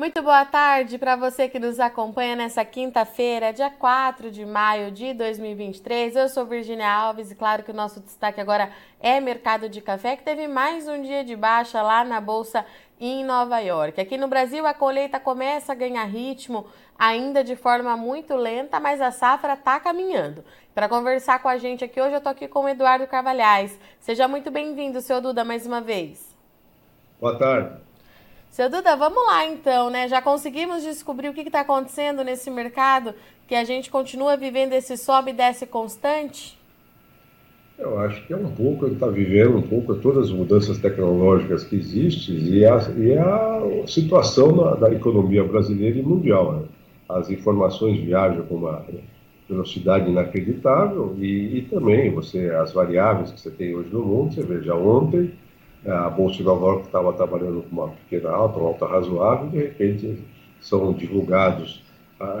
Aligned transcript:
Muito 0.00 0.22
boa 0.22 0.46
tarde 0.46 0.96
para 0.96 1.14
você 1.14 1.46
que 1.46 1.58
nos 1.58 1.78
acompanha 1.78 2.34
nessa 2.34 2.64
quinta-feira, 2.64 3.52
dia 3.52 3.68
4 3.68 4.30
de 4.30 4.46
maio 4.46 4.90
de 4.90 5.12
2023. 5.12 6.16
Eu 6.16 6.26
sou 6.30 6.46
Virginia 6.46 6.90
Alves 6.90 7.30
e 7.30 7.34
claro 7.34 7.62
que 7.62 7.70
o 7.70 7.74
nosso 7.74 8.00
destaque 8.00 8.40
agora 8.40 8.72
é 8.98 9.20
mercado 9.20 9.68
de 9.68 9.82
café, 9.82 10.16
que 10.16 10.22
teve 10.22 10.48
mais 10.48 10.88
um 10.88 11.02
dia 11.02 11.22
de 11.22 11.36
baixa 11.36 11.82
lá 11.82 12.02
na 12.02 12.18
bolsa 12.18 12.64
em 12.98 13.22
Nova 13.22 13.58
York. 13.58 14.00
Aqui 14.00 14.16
no 14.16 14.26
Brasil, 14.26 14.66
a 14.66 14.72
colheita 14.72 15.20
começa 15.20 15.72
a 15.72 15.74
ganhar 15.74 16.04
ritmo, 16.04 16.64
ainda 16.98 17.44
de 17.44 17.54
forma 17.54 17.94
muito 17.94 18.34
lenta, 18.36 18.80
mas 18.80 19.02
a 19.02 19.10
safra 19.10 19.52
está 19.52 19.78
caminhando. 19.78 20.42
Para 20.74 20.88
conversar 20.88 21.42
com 21.42 21.48
a 21.50 21.58
gente 21.58 21.84
aqui 21.84 22.00
hoje, 22.00 22.14
eu 22.14 22.18
estou 22.18 22.32
aqui 22.32 22.48
com 22.48 22.60
o 22.60 22.68
Eduardo 22.70 23.06
Carvalhais. 23.06 23.78
Seja 23.98 24.26
muito 24.26 24.50
bem-vindo, 24.50 25.02
seu 25.02 25.20
Duda, 25.20 25.44
mais 25.44 25.66
uma 25.66 25.82
vez. 25.82 26.34
Boa 27.20 27.38
tarde. 27.38 27.89
Seu 28.50 28.68
Duda, 28.68 28.96
vamos 28.96 29.24
lá 29.26 29.46
então, 29.46 29.90
né? 29.90 30.08
Já 30.08 30.20
conseguimos 30.20 30.82
descobrir 30.82 31.28
o 31.28 31.32
que 31.32 31.42
está 31.42 31.60
acontecendo 31.60 32.24
nesse 32.24 32.50
mercado, 32.50 33.14
que 33.46 33.54
a 33.54 33.62
gente 33.62 33.88
continua 33.88 34.36
vivendo 34.36 34.72
esse 34.72 34.96
sobe 34.96 35.30
e 35.30 35.34
desce 35.34 35.66
constante? 35.66 36.58
Eu 37.78 37.96
acho 38.00 38.26
que 38.26 38.32
é 38.32 38.36
um 38.36 38.50
pouco, 38.50 38.88
está 38.88 39.06
vivendo 39.06 39.56
um 39.56 39.62
pouco 39.62 39.94
todas 39.94 40.24
as 40.24 40.32
mudanças 40.32 40.78
tecnológicas 40.78 41.62
que 41.62 41.76
existem 41.76 42.36
e 42.38 42.66
a, 42.66 42.76
e 42.98 43.16
a 43.16 43.86
situação 43.86 44.52
da, 44.56 44.74
da, 44.74 44.92
economia 44.92 45.44
brasileira 45.44 45.96
e 45.96 46.02
mundial. 46.02 46.52
Né? 46.54 46.62
As 47.08 47.30
informações 47.30 48.00
viajam 48.00 48.44
com 48.46 48.56
uma 48.56 48.84
velocidade 49.48 50.10
inacreditável 50.10 51.14
e, 51.20 51.58
e 51.58 51.62
também 51.70 52.10
você 52.10 52.50
as 52.50 52.72
variáveis 52.72 53.30
que 53.30 53.40
você 53.40 53.50
tem 53.50 53.76
hoje 53.76 53.90
no 53.90 54.04
mundo, 54.04 54.34
você 54.34 54.42
veja 54.42 54.74
ontem 54.74 55.32
a 55.86 56.10
Bolsa 56.10 56.36
de 56.38 56.42
Nova 56.42 56.66
York 56.66 56.86
estava 56.86 57.12
trabalhando 57.12 57.62
com 57.62 57.76
uma 57.76 57.88
pequena 57.88 58.30
alta, 58.30 58.58
uma 58.58 58.68
alta 58.68 58.86
razoável, 58.86 59.48
e 59.48 59.50
de 59.50 59.58
repente 59.58 60.18
são 60.60 60.92
divulgados, 60.92 61.82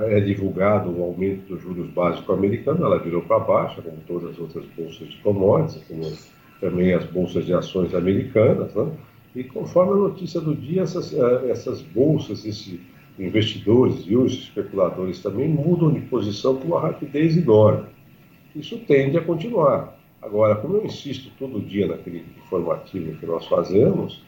é 0.08 0.20
divulgado 0.20 0.90
o 0.90 1.02
aumento 1.02 1.48
dos 1.48 1.62
juros 1.62 1.88
básicos 1.90 2.36
americanos, 2.36 2.82
ela 2.82 2.98
virou 2.98 3.22
para 3.22 3.38
baixo, 3.38 3.82
como 3.82 3.96
todas 4.06 4.30
as 4.30 4.38
outras 4.38 4.64
bolsas 4.76 5.08
de 5.08 5.16
commodities, 5.18 5.82
como 5.88 6.12
também 6.60 6.92
as 6.92 7.04
bolsas 7.06 7.46
de 7.46 7.54
ações 7.54 7.94
americanas, 7.94 8.74
né? 8.74 8.92
e 9.34 9.44
conforme 9.44 9.92
a 9.92 9.96
notícia 9.96 10.40
do 10.40 10.54
dia, 10.54 10.82
essas, 10.82 11.14
é, 11.14 11.50
essas 11.50 11.80
bolsas, 11.80 12.44
esses 12.44 12.78
investidores 13.18 14.04
e 14.06 14.16
os 14.16 14.32
especuladores 14.32 15.20
também 15.20 15.48
mudam 15.48 15.92
de 15.92 16.00
posição 16.00 16.56
com 16.56 16.68
uma 16.68 16.80
rapidez 16.80 17.36
enorme. 17.36 17.86
Isso 18.54 18.78
tende 18.86 19.16
a 19.16 19.22
continuar. 19.22 19.99
Agora, 20.22 20.56
como 20.56 20.76
eu 20.76 20.84
insisto 20.84 21.30
todo 21.38 21.60
dia 21.60 21.86
naquele 21.86 22.24
informativo 22.36 23.18
que 23.18 23.26
nós 23.26 23.46
fazemos, 23.46 24.22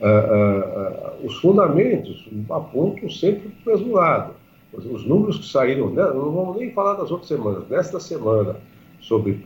uh, 0.00 0.04
uh, 0.04 1.22
uh, 1.22 1.26
os 1.26 1.36
fundamentos 1.36 2.28
apontam 2.50 3.08
sempre 3.08 3.48
para 3.48 3.74
o 3.74 3.76
mesmo 3.78 3.94
lado. 3.94 4.34
Os, 4.72 4.84
os, 4.84 5.06
números 5.06 5.38
que 5.38 5.46
saíram, 5.46 5.88
né, 5.90 6.02
não 6.02 6.30
vamos 6.30 6.56
nem 6.56 6.70
falar 6.72 6.94
das 6.94 7.10
outras 7.10 7.28
semanas, 7.28 7.66
nesta 7.68 7.98
semana, 7.98 8.56
sobre, 9.00 9.40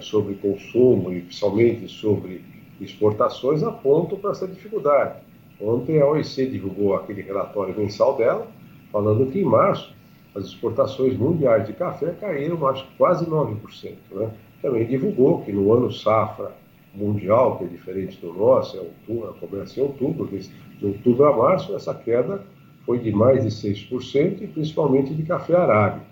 sobre 0.00 0.34
consumo 0.36 1.12
e 1.12 1.20
principalmente 1.20 1.86
sobre 1.88 2.42
exportações, 2.80 3.62
apontam 3.62 4.18
para 4.18 4.30
essa 4.30 4.48
dificuldade. 4.48 5.20
Ontem 5.60 6.00
a 6.00 6.06
OEC 6.06 6.46
divulgou 6.50 6.96
aquele 6.96 7.22
relatório 7.22 7.76
mensal 7.76 8.16
dela, 8.16 8.48
falando 8.90 9.30
que 9.30 9.38
em 9.38 9.44
março 9.44 9.94
as 10.34 10.46
exportações 10.46 11.16
mundiais 11.16 11.66
de 11.66 11.74
café 11.74 12.12
caíram, 12.18 12.66
acho 12.66 12.84
que 12.88 12.96
quase 12.96 13.24
9%. 13.26 13.94
Né? 14.12 14.30
Também 14.64 14.86
divulgou 14.86 15.42
que 15.42 15.52
no 15.52 15.70
ano 15.74 15.92
safra 15.92 16.50
mundial, 16.94 17.58
que 17.58 17.64
é 17.64 17.66
diferente 17.66 18.18
do 18.18 18.32
nosso, 18.32 18.78
é 18.78 18.80
outubro, 18.80 19.36
começa 19.38 19.78
em 19.78 19.82
outubro, 19.82 20.26
de 20.26 20.86
outubro 20.86 21.26
a 21.26 21.36
março, 21.36 21.76
essa 21.76 21.92
queda 21.92 22.40
foi 22.86 22.98
de 22.98 23.12
mais 23.12 23.42
de 23.42 23.50
6%, 23.50 24.40
e 24.40 24.46
principalmente 24.46 25.12
de 25.12 25.22
café 25.22 25.54
arábica. 25.54 26.06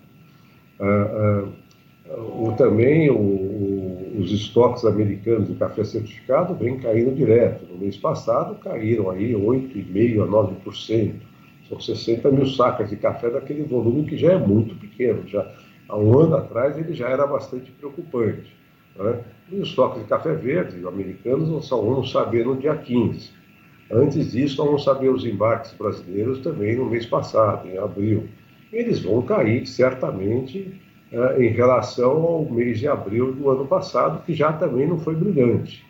Ah, 0.78 1.46
ah, 2.04 2.12
o, 2.14 2.52
também 2.58 3.08
o, 3.08 3.16
o, 3.16 4.16
os 4.20 4.30
estoques 4.30 4.84
americanos 4.84 5.48
de 5.48 5.54
café 5.54 5.82
certificado 5.82 6.54
vêm 6.54 6.78
caindo 6.78 7.14
direto. 7.14 7.64
No 7.72 7.78
mês 7.78 7.96
passado 7.96 8.56
caíram 8.56 9.08
aí 9.08 9.32
8,5% 9.32 10.22
a 10.22 10.26
9%. 10.26 11.14
São 11.70 11.80
60 11.80 12.30
mil 12.30 12.46
sacas 12.46 12.90
de 12.90 12.96
café 12.96 13.30
daquele 13.30 13.62
volume 13.62 14.04
que 14.04 14.18
já 14.18 14.32
é 14.32 14.38
muito 14.38 14.74
pequeno. 14.74 15.26
Já, 15.26 15.50
há 15.92 15.96
um 15.96 16.18
ano 16.18 16.36
atrás 16.36 16.78
ele 16.78 16.94
já 16.94 17.08
era 17.08 17.26
bastante 17.26 17.70
preocupante. 17.70 18.56
Né? 18.96 19.20
E 19.50 19.56
os 19.56 19.68
estoques 19.68 20.02
de 20.02 20.08
café 20.08 20.34
verde 20.34 20.86
americanos 20.86 21.66
só 21.66 21.80
vamos 21.80 22.10
saber 22.10 22.46
no 22.46 22.56
dia 22.56 22.74
15. 22.74 23.30
Antes 23.90 24.32
disso, 24.32 24.56
nós 24.58 24.66
vamos 24.66 24.84
saber 24.84 25.10
os 25.10 25.26
embarques 25.26 25.74
brasileiros 25.74 26.38
também 26.38 26.76
no 26.76 26.86
mês 26.86 27.04
passado, 27.04 27.68
em 27.68 27.76
abril. 27.76 28.26
Eles 28.72 29.02
vão 29.02 29.20
cair 29.20 29.66
certamente 29.66 30.80
eh, 31.12 31.44
em 31.44 31.48
relação 31.50 32.22
ao 32.22 32.50
mês 32.50 32.78
de 32.78 32.88
abril 32.88 33.32
do 33.32 33.50
ano 33.50 33.66
passado, 33.66 34.24
que 34.24 34.32
já 34.32 34.50
também 34.50 34.88
não 34.88 34.98
foi 34.98 35.14
brilhante. 35.14 35.84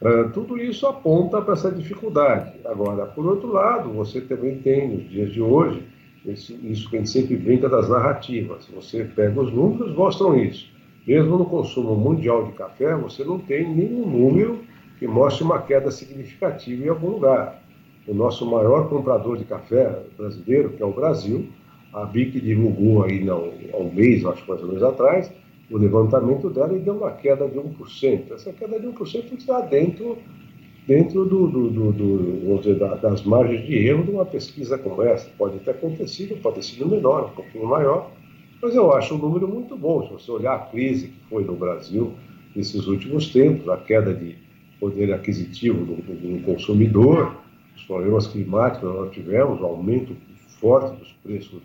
Uh, 0.00 0.30
tudo 0.30 0.58
isso 0.58 0.86
aponta 0.86 1.40
para 1.40 1.54
essa 1.54 1.72
dificuldade. 1.72 2.52
Agora, 2.66 3.06
por 3.06 3.26
outro 3.26 3.50
lado, 3.50 3.90
você 3.90 4.20
também 4.20 4.58
tem, 4.58 4.94
nos 4.94 5.08
dias 5.08 5.32
de 5.32 5.40
hoje, 5.40 5.82
esse, 6.26 6.54
isso 6.62 6.90
que 6.90 6.96
a 6.96 6.98
gente 6.98 7.10
sempre 7.10 7.36
brinca 7.36 7.68
das 7.68 7.88
narrativas. 7.88 8.66
Você 8.74 9.04
pega 9.04 9.40
os 9.40 9.52
números, 9.52 9.94
mostram 9.94 10.36
isso. 10.36 10.68
Mesmo 11.06 11.38
no 11.38 11.46
consumo 11.46 11.94
mundial 11.94 12.46
de 12.46 12.52
café, 12.52 12.94
você 12.96 13.24
não 13.24 13.38
tem 13.38 13.72
nenhum 13.72 14.06
número 14.06 14.60
que 14.98 15.06
mostre 15.06 15.44
uma 15.44 15.60
queda 15.62 15.90
significativa 15.90 16.84
em 16.84 16.88
algum 16.88 17.10
lugar. 17.10 17.62
O 18.06 18.14
nosso 18.14 18.44
maior 18.48 18.88
comprador 18.88 19.36
de 19.36 19.44
café 19.44 20.02
brasileiro, 20.16 20.70
que 20.70 20.82
é 20.82 20.86
o 20.86 20.92
Brasil, 20.92 21.48
a 21.92 22.04
BIC 22.04 22.40
divulgou 22.40 23.04
aí 23.04 23.24
não, 23.24 23.52
há 23.72 23.76
um 23.78 23.92
mês, 23.92 24.24
acho 24.24 24.42
que 24.42 24.48
mais 24.48 24.60
ou 24.62 24.68
menos 24.68 24.82
atrás, 24.82 25.32
o 25.70 25.78
levantamento 25.78 26.50
dela 26.50 26.74
e 26.74 26.78
deu 26.78 26.94
uma 26.94 27.10
queda 27.12 27.48
de 27.48 27.58
1%. 27.58 28.32
Essa 28.32 28.52
queda 28.52 28.78
de 28.78 28.86
1% 28.86 29.32
está 29.38 29.60
dentro 29.60 30.18
dentro 30.86 31.24
do, 31.24 31.48
do, 31.48 31.70
do, 31.70 31.92
do 31.92 32.58
dizer, 32.58 32.78
das 32.78 33.22
margens 33.24 33.66
de 33.66 33.76
erro 33.76 34.04
de 34.04 34.10
uma 34.12 34.24
pesquisa 34.24 34.78
como 34.78 35.02
essa. 35.02 35.28
Pode 35.36 35.58
ter 35.58 35.72
acontecido, 35.72 36.40
pode 36.40 36.56
ter 36.56 36.62
sido 36.62 36.88
menor, 36.88 37.30
um 37.30 37.34
pouquinho 37.34 37.66
maior, 37.66 38.10
mas 38.62 38.74
eu 38.74 38.92
acho 38.92 39.14
um 39.14 39.18
número 39.18 39.48
muito 39.48 39.76
bom. 39.76 40.06
Se 40.06 40.12
você 40.12 40.30
olhar 40.30 40.54
a 40.54 40.58
crise 40.58 41.08
que 41.08 41.28
foi 41.28 41.44
no 41.44 41.56
Brasil 41.56 42.12
nesses 42.54 42.86
últimos 42.86 43.32
tempos, 43.32 43.68
a 43.68 43.76
queda 43.76 44.14
de 44.14 44.36
poder 44.78 45.12
aquisitivo 45.12 45.84
do, 45.84 45.94
do 45.96 46.42
consumidor, 46.44 47.34
os 47.74 47.82
problemas 47.82 48.26
climáticos 48.26 48.90
que 48.90 48.98
nós 48.98 49.12
tivemos, 49.12 49.60
o 49.60 49.64
aumento 49.64 50.16
forte 50.60 50.96
dos 50.98 51.12
preços 51.22 51.60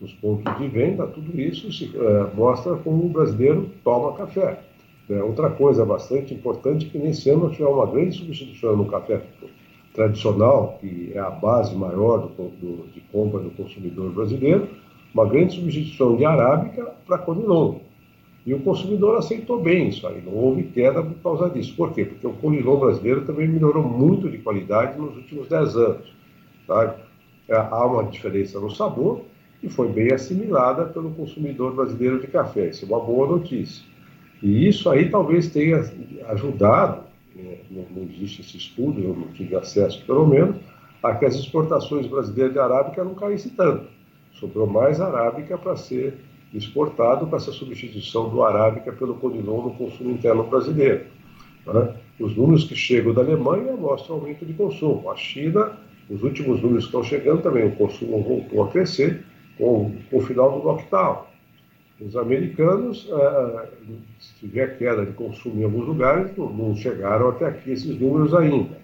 nos 0.00 0.12
pontos 0.14 0.58
de 0.58 0.68
venda, 0.68 1.06
tudo 1.06 1.40
isso 1.40 1.72
se, 1.72 1.90
é, 1.96 2.34
mostra 2.34 2.74
como 2.76 3.06
o 3.06 3.08
brasileiro 3.08 3.70
toma 3.82 4.12
café. 4.14 4.60
É, 5.08 5.22
outra 5.22 5.50
coisa 5.50 5.84
bastante 5.84 6.32
importante 6.32 6.86
é 6.86 6.88
que 6.88 6.98
nesse 6.98 7.28
ano 7.28 7.44
nós 7.44 7.52
tivemos 7.52 7.76
uma 7.76 7.86
grande 7.86 8.16
substituição 8.16 8.76
no 8.76 8.86
café 8.86 9.20
tradicional, 9.92 10.78
que 10.80 11.12
é 11.14 11.18
a 11.18 11.30
base 11.30 11.74
maior 11.74 12.18
do, 12.18 12.28
do, 12.28 12.86
de 12.92 13.00
compra 13.12 13.40
do 13.40 13.50
consumidor 13.50 14.10
brasileiro, 14.12 14.68
uma 15.12 15.26
grande 15.26 15.54
substituição 15.54 16.16
de 16.16 16.24
arábica 16.24 16.92
para 17.06 17.18
conilon. 17.18 17.76
E 18.46 18.52
o 18.52 18.60
consumidor 18.60 19.16
aceitou 19.16 19.62
bem 19.62 19.88
isso 19.88 20.06
aí, 20.06 20.20
não 20.20 20.34
houve 20.34 20.64
queda 20.64 21.02
por 21.02 21.14
causa 21.22 21.48
disso. 21.48 21.74
Por 21.76 21.92
quê? 21.92 22.04
Porque 22.04 22.26
o 22.26 22.32
conilon 22.32 22.78
brasileiro 22.78 23.24
também 23.24 23.46
melhorou 23.46 23.84
muito 23.84 24.28
de 24.28 24.38
qualidade 24.38 24.98
nos 24.98 25.16
últimos 25.16 25.48
10 25.48 25.76
anos. 25.76 26.14
Tá? 26.66 26.96
É, 27.48 27.56
há 27.56 27.86
uma 27.86 28.04
diferença 28.04 28.58
no 28.58 28.70
sabor 28.70 29.22
e 29.62 29.68
foi 29.68 29.88
bem 29.88 30.12
assimilada 30.12 30.86
pelo 30.86 31.10
consumidor 31.10 31.74
brasileiro 31.74 32.20
de 32.20 32.26
café. 32.26 32.68
Isso 32.68 32.84
é 32.84 32.88
uma 32.88 33.00
boa 33.00 33.28
notícia. 33.28 33.84
E 34.42 34.68
isso 34.68 34.90
aí 34.90 35.08
talvez 35.10 35.48
tenha 35.48 35.84
ajudado, 36.28 37.04
né, 37.34 37.58
não, 37.70 38.02
existe 38.02 38.42
esse 38.42 38.56
estudo, 38.56 39.00
eu 39.00 39.14
não 39.14 39.28
tive 39.28 39.56
acesso 39.56 40.04
pelo 40.06 40.26
menos, 40.26 40.56
a 41.02 41.14
que 41.14 41.24
as 41.24 41.34
exportações 41.34 42.06
brasileiras 42.06 42.52
de 42.52 42.58
arábica 42.58 43.04
não 43.04 43.14
caíssem 43.14 43.52
tanto. 43.52 43.86
Sobrou 44.32 44.66
mais 44.66 45.00
arábica 45.00 45.56
para 45.56 45.76
ser 45.76 46.14
exportado 46.52 47.26
com 47.26 47.36
essa 47.36 47.52
substituição 47.52 48.28
do 48.28 48.42
arábica 48.42 48.92
pelo 48.92 49.14
conilon 49.14 49.62
no 49.62 49.74
consumo 49.74 50.10
interno 50.10 50.44
brasileiro. 50.44 51.06
Né? 51.66 51.94
Os 52.18 52.36
números 52.36 52.64
que 52.64 52.76
chegam 52.76 53.12
da 53.12 53.22
Alemanha 53.22 53.72
mostram 53.72 54.16
aumento 54.16 54.46
de 54.46 54.52
consumo. 54.52 55.10
A 55.10 55.16
China, 55.16 55.72
os 56.08 56.22
últimos 56.22 56.60
números 56.62 56.84
que 56.84 56.88
estão 56.88 57.02
chegando 57.02 57.42
também, 57.42 57.66
o 57.66 57.72
consumo 57.72 58.22
voltou 58.22 58.64
a 58.64 58.68
crescer 58.68 59.24
com, 59.58 59.92
com 60.10 60.18
o 60.18 60.20
final 60.20 60.58
do 60.58 60.66
lockdown. 60.66 61.24
Os 62.00 62.16
americanos, 62.16 63.08
ah, 63.12 63.66
se 64.18 64.34
tiver 64.40 64.76
queda 64.78 65.06
de 65.06 65.12
consumo 65.12 65.60
em 65.60 65.64
alguns 65.64 65.86
lugares, 65.86 66.36
não, 66.36 66.74
chegaram 66.74 67.28
até 67.28 67.46
aqui 67.46 67.70
esses 67.70 67.98
números 67.98 68.34
ainda. 68.34 68.76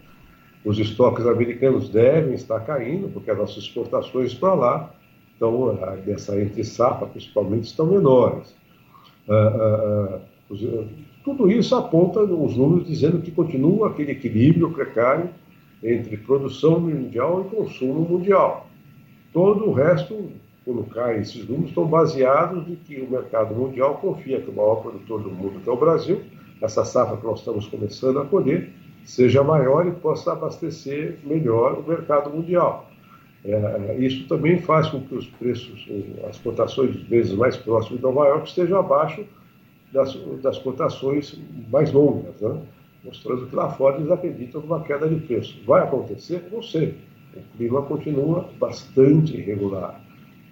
Os 0.64 0.78
estoques 0.78 1.26
americanos 1.26 1.88
devem 1.88 2.34
estar 2.34 2.60
caindo, 2.60 3.08
porque 3.08 3.30
as 3.30 3.38
nossas 3.38 3.64
exportações 3.64 4.34
para 4.34 4.54
lá, 4.54 4.94
então, 5.36 5.78
dessa 6.04 6.40
entre 6.40 6.62
safra, 6.62 7.06
principalmente, 7.06 7.64
estão 7.64 7.86
menores. 7.86 8.54
Ah, 9.28 9.34
ah, 9.34 10.18
os, 10.48 10.60
tudo 11.24 11.50
isso 11.50 11.74
aponta 11.74 12.20
os 12.20 12.56
números 12.56 12.86
dizendo 12.86 13.20
que 13.20 13.30
continua 13.30 13.88
aquele 13.88 14.12
equilíbrio 14.12 14.70
precário 14.70 15.30
entre 15.82 16.16
produção 16.16 16.80
mundial 16.80 17.46
e 17.46 17.56
consumo 17.56 18.00
mundial. 18.00 18.66
Todo 19.32 19.68
o 19.68 19.72
resto, 19.72 20.30
cai 20.84 21.20
esses 21.20 21.46
números, 21.48 21.68
estão 21.68 21.86
baseados 21.86 22.66
em 22.68 22.76
que 22.76 23.00
o 23.00 23.10
mercado 23.10 23.54
mundial 23.54 23.98
confia 23.98 24.40
que 24.40 24.50
o 24.50 24.54
maior 24.54 24.76
produtor 24.76 25.22
do 25.22 25.30
mundo, 25.30 25.60
que 25.60 25.68
é 25.68 25.72
o 25.72 25.76
Brasil, 25.76 26.22
essa 26.60 26.84
safra 26.84 27.16
que 27.16 27.24
nós 27.24 27.38
estamos 27.38 27.66
começando 27.66 28.18
a 28.18 28.24
colher, 28.24 28.70
seja 29.04 29.42
maior 29.42 29.86
e 29.86 29.92
possa 29.92 30.32
abastecer 30.32 31.18
melhor 31.24 31.78
o 31.78 31.88
mercado 31.88 32.30
mundial. 32.30 32.90
É, 33.44 33.96
isso 33.98 34.28
também 34.28 34.60
faz 34.60 34.88
com 34.88 35.00
que 35.00 35.14
os 35.14 35.26
preços, 35.26 35.88
as 36.28 36.38
cotações 36.38 36.94
vezes 37.04 37.32
mais 37.32 37.56
próximas 37.56 37.98
de 37.98 38.02
Nova 38.02 38.26
York 38.26 38.48
estejam 38.48 38.78
abaixo 38.78 39.24
das, 39.92 40.14
das 40.42 40.58
cotações 40.58 41.40
mais 41.70 41.90
longas, 41.92 42.38
né? 42.40 42.60
mostrando 43.02 43.46
que 43.46 43.56
lá 43.56 43.70
fora 43.70 43.96
eles 43.96 44.10
acreditam 44.10 44.60
numa 44.60 44.82
queda 44.82 45.08
de 45.08 45.16
preço. 45.20 45.58
Vai 45.66 45.82
acontecer? 45.82 46.46
Não 46.52 46.62
sei. 46.62 46.94
O 47.34 47.56
clima 47.56 47.82
continua 47.82 48.48
bastante 48.58 49.36
irregular. 49.36 50.00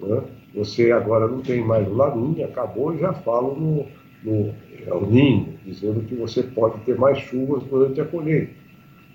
Né? 0.00 0.22
Você 0.54 0.90
agora 0.92 1.26
não 1.26 1.40
tem 1.40 1.64
mais 1.64 1.86
o 1.86 1.94
Laninha, 1.94 2.46
acabou 2.46 2.94
e 2.94 2.98
já 2.98 3.12
falam 3.12 3.54
no, 3.54 3.86
no 4.24 4.54
El 4.86 5.06
Ninho, 5.10 5.54
dizendo 5.64 6.00
que 6.06 6.14
você 6.14 6.42
pode 6.42 6.80
ter 6.80 6.96
mais 6.96 7.18
chuvas 7.18 7.62
durante 7.64 8.00
a 8.00 8.04
colheita. 8.04 8.52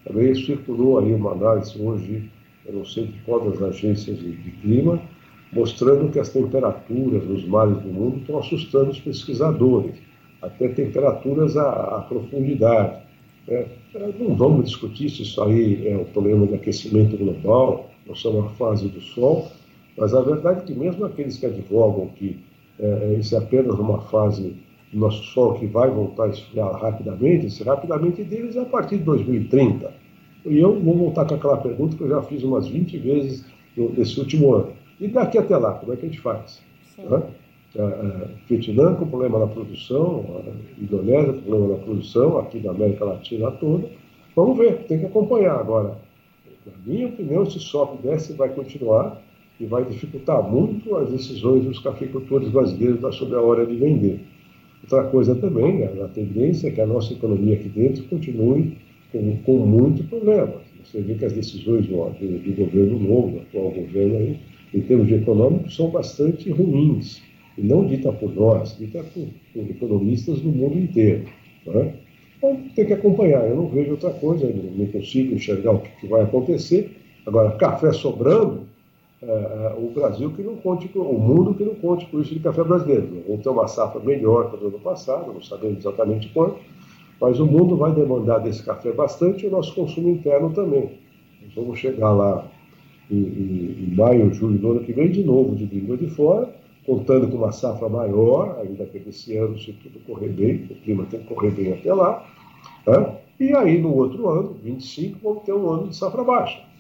Também 0.06 0.36
circulou 0.36 1.00
aí 1.00 1.14
uma 1.14 1.32
análise 1.32 1.82
hoje 1.82 2.30
eu 2.66 2.74
não 2.74 2.86
sei 2.86 3.08
de 3.08 3.20
qual 3.26 3.50
das 3.50 3.62
agências 3.62 4.18
de, 4.18 4.32
de 4.32 4.52
clima, 4.52 5.02
mostrando 5.52 6.12
que 6.12 6.20
as 6.20 6.30
temperaturas 6.30 7.24
nos 7.26 7.46
mares 7.46 7.78
do 7.80 7.90
mundo 7.90 8.18
estão 8.18 8.40
assustando 8.40 8.92
os 8.92 9.00
pesquisadores, 9.00 9.96
até 10.42 10.70
temperaturas 10.70 11.58
à, 11.58 11.98
à 11.98 12.02
profundidade. 12.02 13.04
É, 13.48 13.68
não 14.18 14.36
vamos 14.36 14.66
discutir 14.66 15.10
se 15.10 15.24
isso 15.24 15.44
aí 15.44 15.88
é 15.88 15.98
o 15.98 16.06
problema 16.06 16.48
de 16.48 16.56
aquecimento 16.56 17.18
global, 17.18 17.92
nós 18.06 18.20
somos 18.20 18.40
uma 18.40 18.50
fase 18.52 18.88
do 18.88 19.02
Sol, 19.02 19.52
mas 19.98 20.14
a 20.14 20.22
verdade 20.22 20.62
é 20.62 20.64
que 20.64 20.74
mesmo 20.74 21.06
aqueles 21.06 21.38
que 21.38 21.46
advogam 21.46 22.08
que 22.08 22.40
é, 22.80 23.18
isso 23.20 23.36
é 23.36 23.38
apenas 23.38 23.78
uma 23.78 24.02
fase 24.02 24.56
do 24.92 25.00
nosso 25.00 25.24
Sol 25.26 25.54
que 25.56 25.66
vai 25.66 25.90
voltar 25.90 26.26
a 26.26 26.30
esfriar 26.30 26.72
rapidamente, 26.74 27.48
esse 27.48 27.64
rapidamente 27.64 28.24
deles 28.24 28.56
é 28.56 28.62
a 28.62 28.66
partir 28.66 28.98
de 28.98 29.04
2030. 29.04 29.92
E 30.46 30.60
eu 30.60 30.80
vou 30.80 30.96
voltar 30.96 31.26
com 31.26 31.36
aquela 31.36 31.58
pergunta 31.58 31.96
que 31.96 32.04
eu 32.04 32.10
já 32.10 32.22
fiz 32.24 32.44
umas 32.44 32.68
20 32.68 32.98
vezes 32.98 33.46
nesse 33.78 34.20
último 34.20 34.54
ano. 34.54 34.74
E 35.00 35.08
daqui 35.08 35.38
até 35.38 35.56
lá, 35.58 35.74
como 35.74 35.94
é 35.94 35.96
que 35.96 36.06
a 36.06 36.10
gente 36.10 36.20
faz? 36.20 36.62
Né? 36.98 37.24
Vietnã 38.48 38.94
com 38.96 39.08
problema 39.08 39.40
na 39.40 39.48
produção, 39.48 40.44
Indonésia 40.80 41.34
com 41.34 41.42
problema 41.42 41.78
na 41.78 41.84
produção, 41.84 42.38
aqui 42.38 42.60
da 42.60 42.72
América 42.72 43.06
Latina 43.06 43.52
toda. 43.52 43.90
Vamos 44.36 44.58
ver, 44.58 44.84
tem 44.84 45.00
que 45.00 45.06
acompanhar 45.06 45.56
agora. 45.56 45.98
Na 46.66 46.74
minha 46.86 47.08
opinião, 47.08 47.44
esse 47.44 47.60
sobe 47.60 47.98
e 48.00 48.08
desce 48.08 48.34
vai 48.34 48.50
continuar 48.50 49.22
e 49.60 49.66
vai 49.66 49.86
dificultar 49.86 50.42
muito 50.50 50.96
as 50.96 51.12
decisões 51.12 51.64
dos 51.64 51.80
cafeicultores 51.80 52.50
brasileiros 52.50 53.16
sobre 53.16 53.36
a 53.36 53.42
hora 53.42 53.66
de 53.66 53.76
vender. 53.76 54.20
Outra 54.84 55.04
coisa 55.10 55.36
também, 55.36 55.84
a 55.84 56.08
tendência 56.10 56.68
é 56.68 56.72
que 56.72 56.82
a 56.82 56.86
nossa 56.86 57.14
economia 57.14 57.56
aqui 57.56 57.70
dentro 57.70 58.04
continue 58.04 58.78
com, 59.12 59.38
com 59.38 59.58
muito 59.66 60.04
problema. 60.06 60.56
Você 60.84 61.00
vê 61.00 61.14
que 61.16 61.26
as 61.26 61.34
decisões 61.34 61.88
do, 61.88 61.96
do, 61.96 62.56
governo 62.56 63.00
novo, 63.00 63.40
atual 63.40 63.72
governo, 63.72 64.18
aí, 64.18 64.38
em 64.74 64.82
termos 64.82 65.08
de 65.08 65.16
econômico, 65.16 65.72
são 65.72 65.90
bastante 65.90 66.50
ruins. 66.50 67.22
E 67.58 67.62
não 67.62 67.86
dita 67.86 68.12
por 68.12 68.36
nós, 68.36 68.78
dita 68.78 69.04
por, 69.04 69.28
por 69.54 69.70
economistas 69.70 70.42
do 70.42 70.50
mundo 70.50 70.78
inteiro. 70.78 71.24
Né? 71.66 71.94
Então, 72.38 72.60
tem 72.76 72.86
que 72.86 72.94
acompanhar. 72.94 73.48
Eu 73.48 73.56
não 73.56 73.68
vejo 73.70 73.92
outra 73.92 74.10
coisa, 74.10 74.46
não 74.48 74.86
consigo 74.88 75.34
enxergar 75.34 75.72
o 75.72 75.80
que, 75.80 75.90
que 76.02 76.08
vai 76.08 76.24
acontecer. 76.24 76.92
Agora, 77.26 77.52
café 77.52 77.94
sobrando, 77.94 78.68
é, 79.26 79.32
é, 79.32 79.76
o 79.78 79.90
Brasil 79.92 80.32
que 80.32 80.42
não 80.42 80.56
conte, 80.58 80.90
o 80.96 81.14
mundo 81.14 81.54
que 81.54 81.64
não 81.64 81.76
conte 81.76 82.06
com 82.08 82.20
isso 82.20 82.34
de 82.34 82.40
café 82.42 82.64
brasileiro. 82.64 83.24
Vamos 83.28 83.42
ter 83.42 83.50
uma 83.50 83.68
safra 83.68 84.02
melhor 84.02 84.52
que 84.52 84.58
do 84.58 84.68
ano 84.68 84.80
passado, 84.80 85.34
não 85.34 85.42
sabemos 85.42 85.80
exatamente 85.80 86.30
quanto, 86.30 86.58
mas 87.22 87.40
o 87.40 87.46
mundo 87.46 87.78
vai 87.78 87.94
demandar 87.94 88.40
desse 88.40 88.64
café 88.64 88.92
bastante 88.92 89.46
e 89.46 89.48
o 89.48 89.52
nosso 89.52 89.74
consumo 89.74 90.10
interno 90.10 90.52
também. 90.52 90.92
Nós 91.42 91.54
vamos 91.56 91.80
chegar 91.80 92.12
lá 92.12 92.46
em, 93.10 93.16
em, 93.16 93.88
em 93.88 93.96
maio, 93.96 94.34
julho 94.34 94.58
do 94.58 94.72
ano 94.72 94.80
que 94.82 94.92
vem, 94.92 95.10
de 95.10 95.24
novo 95.24 95.56
de 95.56 95.66
língua 95.66 95.96
de 95.96 96.08
fora, 96.08 96.54
contando 96.86 97.30
com 97.30 97.38
uma 97.38 97.52
safra 97.52 97.88
maior, 97.88 98.60
ainda 98.60 98.86
que 98.86 98.98
esse 99.08 99.38
ano, 99.38 99.58
se 99.58 99.72
tudo 99.74 100.00
correr 100.06 100.30
bem, 100.30 100.68
o 100.70 100.76
clima 100.76 101.06
tem 101.10 101.22
que 101.22 101.34
correr 101.34 101.52
bem 101.52 101.72
até 101.72 101.94
lá. 101.94 102.26
Né? 102.86 103.18
E 103.40 103.56
aí, 103.56 103.82
no 103.82 103.96
outro 103.96 104.28
ano, 104.28 104.56
25, 104.62 105.20
vamos 105.24 105.44
ter 105.44 105.54
um 105.54 105.70
ano 105.70 105.88
de 105.88 105.96
safra 105.96 106.24
baixa. 106.24 106.73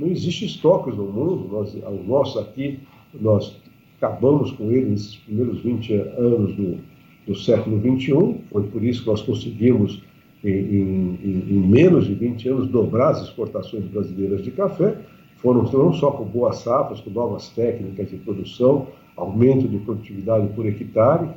Não 0.00 0.08
existe 0.08 0.46
estoques 0.46 0.96
no 0.96 1.04
mundo, 1.04 1.46
nós, 1.52 1.74
o 1.74 2.02
nosso 2.08 2.38
aqui, 2.38 2.80
nós 3.20 3.54
acabamos 3.98 4.50
com 4.52 4.70
ele 4.70 4.86
nesses 4.86 5.16
primeiros 5.16 5.60
20 5.60 5.92
anos 5.92 6.56
do, 6.56 6.78
do 7.26 7.34
século 7.34 7.78
XXI. 7.78 8.36
Foi 8.50 8.62
por 8.62 8.82
isso 8.82 9.02
que 9.02 9.08
nós 9.08 9.20
conseguimos, 9.20 10.02
em, 10.42 10.48
em, 10.48 11.44
em, 11.50 11.68
menos 11.68 12.06
de 12.06 12.14
20 12.14 12.48
anos, 12.48 12.68
dobrar 12.68 13.10
as 13.10 13.24
exportações 13.24 13.84
brasileiras 13.84 14.42
de 14.42 14.50
café. 14.52 14.96
Foram 15.36 15.64
não 15.70 15.92
só 15.92 16.12
com 16.12 16.24
boas 16.24 16.56
safras, 16.60 17.00
com 17.00 17.10
novas 17.10 17.50
técnicas 17.50 18.08
de 18.08 18.16
produção, 18.16 18.86
aumento 19.14 19.68
de 19.68 19.76
produtividade 19.80 20.48
por 20.54 20.64
hectare, 20.64 21.28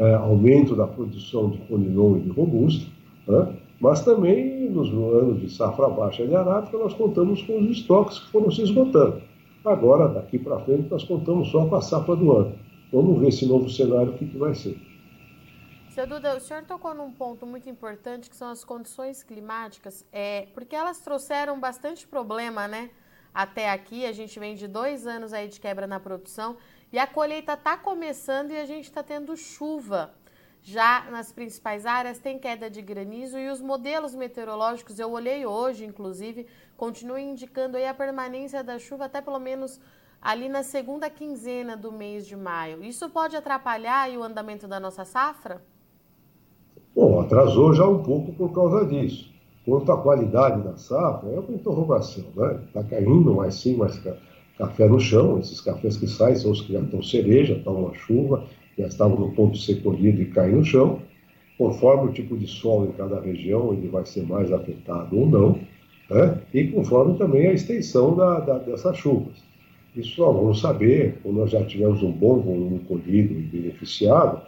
é, 0.00 0.14
aumento 0.14 0.74
da 0.74 0.86
produção 0.88 1.50
de 1.50 1.58
conilon 1.58 2.16
e 2.16 2.20
de 2.22 2.30
robusta, 2.30 2.86
né? 3.28 3.54
Mas 3.80 4.04
também 4.04 4.68
nos 4.68 4.88
anos 4.90 5.40
de 5.40 5.50
safra 5.50 5.88
baixa 5.88 6.26
de 6.26 6.36
arábica 6.36 6.76
nós 6.76 6.92
contamos 6.94 7.42
com 7.42 7.58
os 7.58 7.70
estoques 7.70 8.18
que 8.18 8.30
foram 8.30 8.50
se 8.50 8.62
esgotando. 8.62 9.22
Agora, 9.64 10.08
daqui 10.08 10.38
para 10.38 10.60
frente, 10.60 10.90
nós 10.90 11.04
contamos 11.04 11.50
só 11.50 11.66
com 11.66 11.76
a 11.76 11.80
safra 11.80 12.16
do 12.16 12.32
ano. 12.32 12.58
Vamos 12.92 13.20
ver 13.20 13.28
esse 13.28 13.46
novo 13.46 13.68
cenário, 13.68 14.12
o 14.12 14.18
que, 14.18 14.26
que 14.26 14.38
vai 14.38 14.54
ser. 14.54 14.78
Seu 15.90 16.06
Duda, 16.06 16.36
o 16.36 16.40
senhor 16.40 16.62
tocou 16.64 16.94
num 16.94 17.10
ponto 17.10 17.46
muito 17.46 17.68
importante 17.68 18.30
que 18.30 18.36
são 18.36 18.48
as 18.48 18.64
condições 18.64 19.22
climáticas, 19.22 20.06
é, 20.12 20.46
porque 20.54 20.74
elas 20.74 21.00
trouxeram 21.00 21.58
bastante 21.58 22.06
problema, 22.06 22.68
né? 22.68 22.90
Até 23.34 23.70
aqui, 23.70 24.06
a 24.06 24.12
gente 24.12 24.38
vem 24.38 24.54
de 24.54 24.66
dois 24.66 25.06
anos 25.06 25.32
aí 25.32 25.48
de 25.48 25.60
quebra 25.60 25.86
na 25.86 26.00
produção 26.00 26.56
e 26.92 26.98
a 26.98 27.06
colheita 27.06 27.52
está 27.54 27.76
começando 27.76 28.50
e 28.50 28.56
a 28.56 28.64
gente 28.64 28.84
está 28.84 29.02
tendo 29.02 29.36
chuva. 29.36 30.12
Já 30.62 31.06
nas 31.10 31.32
principais 31.32 31.86
áreas 31.86 32.18
tem 32.18 32.38
queda 32.38 32.68
de 32.68 32.82
granizo 32.82 33.38
e 33.38 33.48
os 33.48 33.60
modelos 33.60 34.14
meteorológicos, 34.14 34.98
eu 34.98 35.10
olhei 35.10 35.46
hoje, 35.46 35.86
inclusive, 35.86 36.46
continuam 36.76 37.18
indicando 37.18 37.78
a 37.78 37.94
permanência 37.94 38.62
da 38.62 38.78
chuva 38.78 39.06
até 39.06 39.22
pelo 39.22 39.38
menos 39.38 39.80
ali 40.20 40.48
na 40.48 40.62
segunda 40.62 41.08
quinzena 41.08 41.76
do 41.76 41.90
mês 41.90 42.26
de 42.26 42.36
maio. 42.36 42.84
Isso 42.84 43.08
pode 43.08 43.36
atrapalhar 43.36 44.10
o 44.10 44.22
andamento 44.22 44.68
da 44.68 44.78
nossa 44.78 45.04
safra? 45.04 45.62
Bom, 46.94 47.20
atrasou 47.20 47.72
já 47.72 47.88
um 47.88 48.02
pouco 48.02 48.32
por 48.32 48.52
causa 48.52 48.84
disso. 48.84 49.30
Quanto 49.64 49.92
à 49.92 50.02
qualidade 50.02 50.62
da 50.62 50.76
safra, 50.76 51.30
é 51.30 51.38
uma 51.38 51.54
interrogação, 51.54 52.24
né? 52.36 52.60
Está 52.66 52.82
caindo 52.84 53.34
mais 53.34 53.54
sim, 53.54 53.76
mais 53.76 53.98
café 54.58 54.88
no 54.88 55.00
chão. 55.00 55.38
Esses 55.38 55.60
cafés 55.60 55.96
que 55.96 56.06
saem 56.06 56.36
são 56.36 56.50
os 56.50 56.60
que 56.60 56.72
já 56.72 56.80
estão 56.80 57.02
cereja, 57.02 57.54
estão 57.54 57.74
uma 57.74 57.94
chuva, 57.94 58.44
já 58.80 58.88
estavam 58.88 59.18
no 59.18 59.32
ponto 59.32 59.52
de 59.52 59.64
ser 59.64 59.82
colhido 59.82 60.20
e 60.22 60.26
cair 60.26 60.54
no 60.54 60.64
chão. 60.64 61.00
Conforme 61.58 62.10
o 62.10 62.12
tipo 62.12 62.36
de 62.36 62.46
solo 62.46 62.86
em 62.86 62.92
cada 62.92 63.20
região, 63.20 63.72
ele 63.72 63.88
vai 63.88 64.04
ser 64.06 64.22
mais 64.22 64.50
afetado 64.52 65.18
ou 65.18 65.26
não, 65.26 65.58
né? 66.08 66.38
e 66.54 66.64
conforme 66.68 67.18
também 67.18 67.48
a 67.48 67.52
extensão 67.52 68.16
da, 68.16 68.40
da, 68.40 68.58
dessas 68.58 68.96
chuvas. 68.96 69.34
Isso 69.94 70.24
vamos 70.24 70.60
saber 70.60 71.18
quando 71.22 71.36
nós 71.36 71.50
já 71.50 71.62
tivermos 71.64 72.02
um 72.02 72.12
bom 72.12 72.40
volume 72.40 72.78
colhido 72.80 73.34
e 73.34 73.42
beneficiado, 73.42 74.40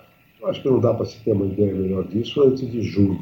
Acho 0.45 0.61
que 0.61 0.69
não 0.69 0.81
dá 0.81 0.93
para 0.93 1.07
se 1.07 1.21
ter 1.21 1.33
uma 1.33 1.47
ideia 1.47 1.73
melhor 1.73 2.05
disso 2.05 2.43
antes 2.43 2.69
de 2.69 2.83
julho. 2.83 3.21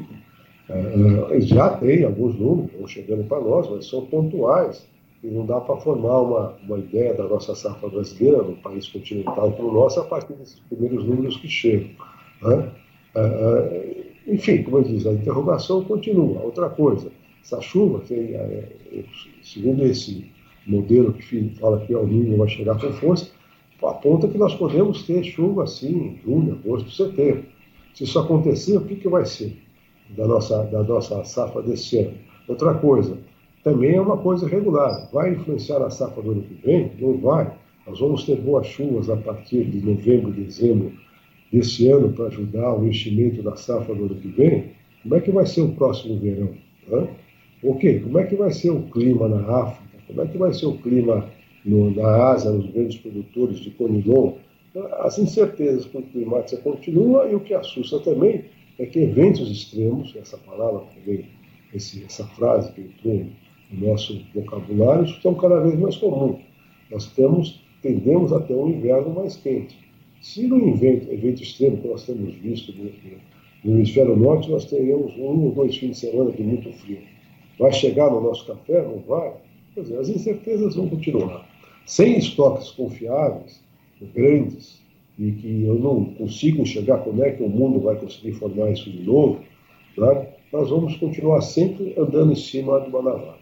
É, 0.67 1.37
é 1.37 1.41
já 1.41 1.69
tem 1.77 2.03
alguns 2.03 2.35
números, 2.35 2.71
estão 2.71 2.87
chegando 2.87 3.23
para 3.25 3.39
nós, 3.39 3.69
mas 3.69 3.87
são 3.87 4.05
pontuais. 4.07 4.87
E 5.23 5.27
não 5.27 5.45
dá 5.45 5.59
para 5.61 5.77
formar 5.77 6.19
uma, 6.21 6.57
uma 6.63 6.79
ideia 6.79 7.13
da 7.13 7.25
nossa 7.25 7.53
safra 7.53 7.89
brasileira, 7.89 8.41
no 8.41 8.55
país 8.57 8.87
continental 8.87 9.51
como 9.51 9.69
o 9.69 9.73
nosso, 9.73 9.99
a 9.99 10.03
partir 10.03 10.33
desses 10.33 10.59
primeiros 10.61 11.05
números 11.05 11.37
que 11.37 11.47
chegam. 11.47 11.89
Né? 12.41 12.71
É, 13.15 13.19
é, 13.19 14.11
enfim, 14.27 14.63
como 14.63 14.77
eu 14.77 14.83
disse, 14.83 15.07
a 15.07 15.13
interrogação 15.13 15.83
continua. 15.83 16.41
Outra 16.41 16.69
coisa, 16.69 17.11
essa 17.43 17.61
chuva, 17.61 17.99
tem, 18.07 18.33
é, 18.33 18.69
segundo 19.43 19.85
esse 19.85 20.25
modelo 20.65 21.13
que 21.13 21.49
fala 21.59 21.79
que 21.85 21.93
o 21.93 22.05
Ninho 22.05 22.37
vai 22.37 22.47
chegar 22.47 22.79
com 22.79 22.91
força, 22.93 23.31
aponta 23.83 24.27
que 24.27 24.37
nós 24.37 24.53
podemos 24.55 25.03
ter 25.03 25.23
chuva 25.23 25.63
assim 25.63 25.91
em 25.91 26.19
junho, 26.23 26.53
agosto, 26.53 26.91
setembro. 26.91 27.45
Se 27.93 28.03
isso 28.03 28.19
acontecer, 28.19 28.77
o 28.77 28.85
que, 28.85 28.95
que 28.95 29.09
vai 29.09 29.25
ser 29.25 29.57
da 30.09 30.27
nossa, 30.27 30.63
da 30.63 30.83
nossa 30.83 31.23
safra 31.23 31.61
desse 31.61 31.97
ano? 31.99 32.13
Outra 32.47 32.73
coisa, 32.75 33.17
também 33.63 33.95
é 33.95 34.01
uma 34.01 34.17
coisa 34.17 34.47
regular. 34.47 35.09
Vai 35.11 35.33
influenciar 35.33 35.81
a 35.83 35.89
safra 35.89 36.21
do 36.21 36.31
ano 36.31 36.43
que 36.43 36.53
vem? 36.65 36.91
Não 36.99 37.17
vai. 37.17 37.51
Nós 37.87 37.99
vamos 37.99 38.23
ter 38.23 38.37
boas 38.37 38.67
chuvas 38.67 39.09
a 39.09 39.17
partir 39.17 39.65
de 39.65 39.85
novembro, 39.85 40.31
dezembro 40.31 40.91
desse 41.51 41.89
ano 41.89 42.11
para 42.13 42.27
ajudar 42.27 42.73
o 42.75 42.87
enchimento 42.87 43.41
da 43.43 43.55
safra 43.55 43.93
do 43.93 44.05
ano 44.05 44.15
que 44.15 44.27
vem. 44.29 44.71
Como 45.03 45.15
é 45.15 45.19
que 45.19 45.31
vai 45.31 45.45
ser 45.45 45.61
o 45.61 45.73
próximo 45.73 46.19
verão? 46.19 46.49
Hã? 46.91 47.07
Ok, 47.63 47.99
como 47.99 48.19
é 48.19 48.25
que 48.25 48.35
vai 48.35 48.51
ser 48.51 48.71
o 48.71 48.81
clima 48.83 49.27
na 49.27 49.41
África? 49.41 49.97
Como 50.07 50.21
é 50.21 50.27
que 50.27 50.37
vai 50.37 50.53
ser 50.53 50.65
o 50.65 50.77
clima 50.77 51.29
no, 51.63 51.91
na 51.91 52.31
Ásia, 52.31 52.51
nos 52.51 52.69
grandes 52.71 52.97
produtores 52.97 53.59
de 53.59 53.69
conilon, 53.71 54.33
as 54.99 55.19
incertezas 55.19 55.85
com 55.85 56.01
climática 56.01 56.61
continuam 56.61 57.29
e 57.29 57.35
o 57.35 57.39
que 57.39 57.53
assusta 57.53 57.99
também 57.99 58.45
é 58.79 58.85
que 58.85 58.99
eventos 58.99 59.49
extremos, 59.51 60.15
essa 60.15 60.37
palavra 60.37 60.81
também, 60.95 61.27
esse, 61.73 62.03
essa 62.03 62.25
frase 62.27 62.71
que 62.71 62.81
entrou 62.81 63.25
no 63.71 63.87
nosso 63.87 64.21
vocabulário, 64.33 65.05
estão 65.05 65.33
cada 65.35 65.59
vez 65.59 65.79
mais 65.79 65.95
comuns. 65.97 66.41
Nós 66.89 67.07
temos, 67.07 67.61
tendemos 67.81 68.33
a 68.33 68.39
ter 68.39 68.53
um 68.53 68.69
inverno 68.69 69.13
mais 69.13 69.37
quente. 69.37 69.77
Se 70.21 70.45
no 70.47 70.69
evento, 70.69 71.11
evento 71.11 71.41
extremo 71.41 71.77
que 71.77 71.87
nós 71.87 72.05
temos 72.05 72.33
visto 72.35 72.73
no, 72.73 72.91
no 73.63 73.77
hemisfério 73.77 74.15
norte, 74.15 74.49
nós 74.51 74.65
teríamos 74.65 75.15
um 75.17 75.45
ou 75.45 75.51
dois 75.51 75.75
fins 75.77 75.91
de 75.91 75.97
semana 75.97 76.31
de 76.31 76.43
muito 76.43 76.71
frio. 76.73 76.99
Vai 77.57 77.71
chegar 77.71 78.09
no 78.11 78.21
nosso 78.21 78.45
café? 78.45 78.81
Não 78.81 78.99
vai? 78.99 79.33
Dizer, 79.75 79.97
as 79.97 80.09
incertezas 80.09 80.75
vão 80.75 80.89
continuar. 80.89 81.47
Sem 81.85 82.17
estoques 82.17 82.71
confiáveis, 82.71 83.63
grandes, 84.13 84.81
e 85.17 85.31
que 85.31 85.63
eu 85.63 85.75
não 85.75 86.05
consigo 86.15 86.61
enxergar 86.61 86.99
como 86.99 87.23
é 87.23 87.31
que 87.31 87.43
o 87.43 87.49
mundo 87.49 87.79
vai 87.79 87.95
conseguir 87.95 88.33
formar 88.33 88.71
isso 88.71 88.89
de 88.89 89.03
novo, 89.03 89.39
né? 89.97 90.27
nós 90.51 90.69
vamos 90.69 90.95
continuar 90.97 91.41
sempre 91.41 91.93
andando 91.97 92.31
em 92.31 92.35
cima 92.35 92.81
de 92.81 92.89
uma 92.89 93.01
navalha. 93.01 93.40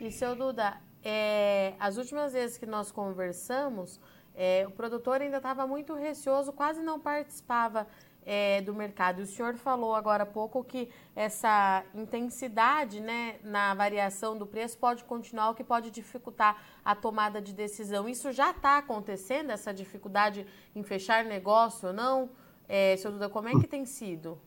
E, 0.00 0.10
seu 0.10 0.34
Duda, 0.34 0.76
é, 1.02 1.74
as 1.78 1.96
últimas 1.96 2.32
vezes 2.32 2.58
que 2.58 2.66
nós 2.66 2.90
conversamos, 2.90 4.00
é, 4.34 4.64
o 4.66 4.70
produtor 4.70 5.20
ainda 5.20 5.36
estava 5.36 5.66
muito 5.66 5.94
receoso, 5.94 6.52
quase 6.52 6.82
não 6.82 6.98
participava 6.98 7.86
é, 8.26 8.60
do 8.62 8.74
mercado. 8.74 9.20
O 9.20 9.26
senhor 9.26 9.54
falou 9.54 9.94
agora 9.94 10.24
há 10.24 10.26
pouco 10.26 10.64
que 10.64 10.90
essa 11.14 11.84
intensidade 11.94 13.00
né, 13.00 13.36
na 13.44 13.74
variação 13.74 14.36
do 14.36 14.46
preço 14.46 14.78
pode 14.78 15.04
continuar, 15.04 15.50
o 15.50 15.54
que 15.54 15.62
pode 15.62 15.90
dificultar 15.90 16.60
a 16.84 16.94
tomada 16.94 17.40
de 17.40 17.52
decisão. 17.52 18.08
Isso 18.08 18.32
já 18.32 18.50
está 18.50 18.78
acontecendo, 18.78 19.50
essa 19.50 19.72
dificuldade 19.72 20.46
em 20.74 20.82
fechar 20.82 21.24
negócio 21.24 21.88
ou 21.88 21.94
não? 21.94 22.30
É, 22.66 22.96
senhor 22.96 23.12
Duda, 23.12 23.28
como 23.28 23.48
é 23.48 23.52
que 23.52 23.66
tem 23.66 23.84
sido? 23.84 24.40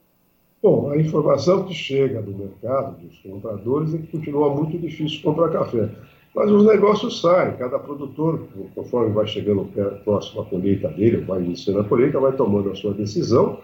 Bom, 0.61 0.89
a 0.89 0.97
informação 0.97 1.65
que 1.65 1.73
chega 1.73 2.21
do 2.21 2.35
mercado, 2.35 2.97
dos 2.99 3.17
compradores, 3.19 3.93
é 3.93 3.97
que 3.97 4.07
continua 4.07 4.53
muito 4.53 4.77
difícil 4.77 5.21
comprar 5.21 5.49
café. 5.49 5.89
Mas 6.35 6.51
os 6.51 6.65
negócios 6.65 7.21
saem, 7.21 7.55
cada 7.57 7.79
produtor, 7.79 8.47
conforme 8.75 9.13
vai 9.13 9.27
chegando 9.27 9.69
próximo 10.03 10.41
à 10.41 10.45
colheita 10.45 10.89
dele, 10.89 11.17
vai 11.17 11.43
iniciando 11.43 11.79
a 11.79 11.83
colheita, 11.83 12.19
vai 12.19 12.33
tomando 12.33 12.71
a 12.71 12.75
sua 12.75 12.93
decisão 12.93 13.59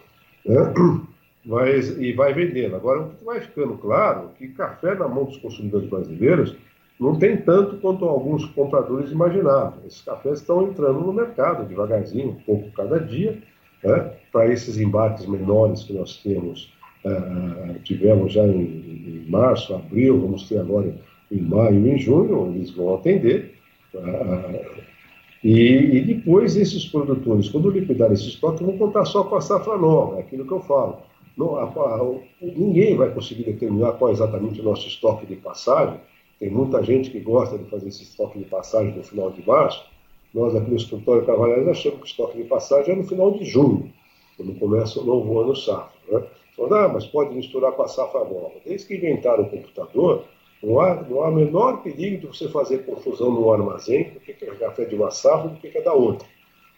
né? 0.46 0.74
Mas, 1.46 1.98
e 1.98 2.14
vai 2.14 2.34
vendendo. 2.34 2.76
Agora, 2.76 3.02
o 3.02 3.10
que 3.10 3.24
vai 3.26 3.42
ficando 3.42 3.78
claro 3.78 4.30
é 4.30 4.38
que 4.38 4.54
café 4.54 4.96
na 4.96 5.10
mão 5.10 5.26
dos 5.26 5.38
consumidores 5.38 5.90
brasileiros 5.90 6.56
não 6.98 7.20
tem 7.20 7.36
tanto 7.36 7.78
quanto 7.78 8.06
alguns 8.06 8.46
compradores 8.46 9.12
imaginavam. 9.12 9.80
Esses 9.86 10.02
cafés 10.02 10.40
estão 10.40 10.64
entrando 10.64 11.02
no 11.02 11.12
mercado 11.12 11.68
devagarzinho, 11.68 12.30
um 12.30 12.36
pouco 12.36 12.72
cada 12.72 12.98
dia, 12.98 13.38
né? 13.84 14.14
para 14.32 14.48
esses 14.48 14.78
embates 14.78 15.26
menores 15.26 15.84
que 15.84 15.92
nós 15.92 16.16
temos, 16.24 16.72
uh, 17.06 17.80
tivemos 17.84 18.34
já 18.34 18.46
em, 18.46 18.62
em, 18.62 19.26
março, 19.28 19.74
abril, 19.74 20.20
vamos 20.20 20.48
ter 20.48 20.60
agora 20.60 20.94
em 21.32 21.42
maio 21.42 21.86
e 21.86 21.92
em 21.92 21.98
junho, 21.98 22.54
eles 22.56 22.72
vão 22.72 22.96
atender. 22.96 23.54
Uh, 23.94 24.84
e, 25.44 25.98
e, 25.98 26.02
depois 26.02 26.56
esses 26.56 26.86
produtores, 26.86 27.50
quando 27.50 27.70
liquidar 27.70 28.12
esse 28.12 28.30
estoque, 28.30 28.64
vão 28.64 28.78
contar 28.78 29.06
só 29.06 29.24
com 29.24 29.36
a 29.36 29.42
safra 29.42 29.78
nova, 29.78 30.18
é 30.18 30.20
aquilo 30.22 30.46
que 30.46 30.54
eu 30.54 30.62
falo. 30.62 31.00
A, 31.40 31.64
a, 31.64 32.16
ninguém 32.42 32.96
vai 32.96 33.12
conseguir 33.12 33.44
determinar 33.44 33.94
qual 33.94 34.12
é 34.12 34.14
exatamente 34.14 34.62
o 34.62 34.64
nosso 34.64 34.88
estoque 34.88 35.26
de 35.26 35.36
passagem. 35.36 36.00
Tem 36.40 36.50
muita 36.50 36.84
gente 36.84 37.10
que 37.10 37.20
gosta 37.20 37.58
de 37.58 37.66
fazer 37.66 37.90
esse 37.90 38.04
estoque 38.04 38.38
de 38.38 38.46
passagem 38.46 38.96
no 38.96 39.04
final 39.04 39.32
de 39.32 39.46
março. 39.46 39.84
Nós 40.34 40.56
aqui 40.56 40.70
no 40.70 40.78
escritório 40.78 41.26
Cavalheiros 41.26 41.68
achamos 41.68 41.98
que 42.00 42.04
o 42.04 42.08
estoque 42.08 42.38
de 42.38 42.44
passagem 42.46 42.94
é 42.94 42.98
no 42.98 43.04
final 43.04 43.32
de 43.32 43.46
junho, 43.46 43.92
quando 44.38 44.58
começa 44.60 45.00
o 45.00 45.06
novo 45.06 45.40
ano 45.40 45.56
safra. 45.56 45.92
Né? 46.12 46.24
Então, 46.54 46.74
ah, 46.74 46.88
mas 46.88 47.06
pode 47.06 47.34
misturar 47.36 47.72
com 47.74 47.84
a 47.84 47.88
safra 47.88 48.22
nova. 48.22 48.54
Desde 48.66 48.88
que 48.88 48.96
inventaram 48.96 49.44
o 49.44 49.50
computador, 49.50 50.26
não 50.62 50.80
há, 50.80 50.96
não 50.96 51.24
há 51.24 51.32
menor 51.32 51.82
perigo 51.82 52.22
de 52.22 52.28
você 52.28 52.48
fazer 52.48 52.86
confusão 52.86 53.32
no 53.32 53.52
armazém, 53.52 54.12
do 54.12 54.20
que 54.20 54.32
é 54.32 54.56
café 54.56 54.86
de 54.86 54.96
uma 54.96 55.12
safra 55.12 55.50
do 55.50 55.60
que 55.60 55.76
é 55.76 55.82
da 55.82 55.94
outra. 55.94 56.28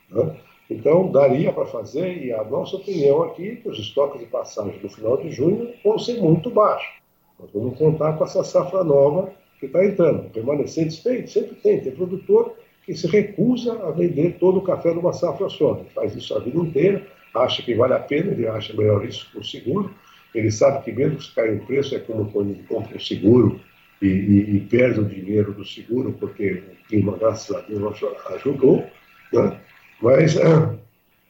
Né? 0.10 0.36
Então, 0.70 1.12
daria 1.12 1.53
para 1.53 1.65
fazer, 1.65 2.25
e 2.25 2.34
a 2.34 2.44
nossa 2.44 2.77
opinião 2.77 3.24
aqui, 3.24 3.50
é 3.50 3.55
que 3.55 3.70
os 3.70 3.77
estoques 3.77 4.20
de 4.20 4.25
passagem 4.25 4.79
no 4.82 4.89
final 4.89 5.17
de 5.17 5.29
junho 5.29 5.72
vão 5.84 6.00
ser 6.00 6.20
muito 6.20 6.50
baixos. 6.50 6.96
Nós 7.39 7.51
vamos 7.53 7.77
contar 7.77 8.13
com 8.17 8.24
essa 8.24 8.44
safra 8.44 8.84
nova 8.84 9.32
que 9.60 9.67
está 9.67 9.86
entrando. 9.86 10.29
Permanecentes 10.32 11.03
tem, 11.03 11.27
sempre 11.27 11.55
tem. 11.55 11.82
Tem 11.82 11.91
produtor 11.91 12.53
que 12.86 12.96
se 12.96 13.08
recusa 13.08 13.74
a 13.84 13.91
vender 13.91 14.38
todo 14.39 14.60
o 14.60 14.62
café 14.62 14.94
numa 14.94 15.13
safra 15.13 15.50
só. 15.50 15.77
Ele 15.79 15.89
faz 15.89 16.15
isso 16.15 16.36
a 16.36 16.39
vida 16.39 16.58
inteira, 16.58 17.05
acha 17.36 17.62
que 17.62 17.75
vale 17.75 17.94
a 17.94 18.00
pena, 18.00 18.32
ele 18.32 18.48
acha 18.48 18.74
melhor 18.74 19.06
isso 19.06 19.30
que 19.32 19.38
o 19.38 19.44
seguro. 19.44 19.94
Ele 20.34 20.51
sabe 20.51 20.84
que 20.84 20.92
mesmo 20.92 21.22
se 21.22 21.34
cair 21.34 21.58
o 21.58 21.65
preço, 21.65 21.96
é 21.96 22.00
como 22.00 22.32
quando 22.32 22.51
ele 22.51 22.63
compra 22.63 22.96
um 22.96 23.00
seguro 23.00 23.60
e, 24.01 24.08
e, 24.08 24.56
e, 24.58 24.60
perde 24.62 25.00
o 25.00 25.06
dinheiro 25.06 25.54
do 25.54 25.65
seguro, 25.65 26.13
porque 26.13 26.51
o 26.54 26.88
clima, 26.88 27.18
graças 27.18 27.56
a 27.56 27.62
Deus, 27.62 28.01
ajudou, 28.32 28.86
né? 29.32 29.60
mas 30.01 30.36
é, 30.36 30.75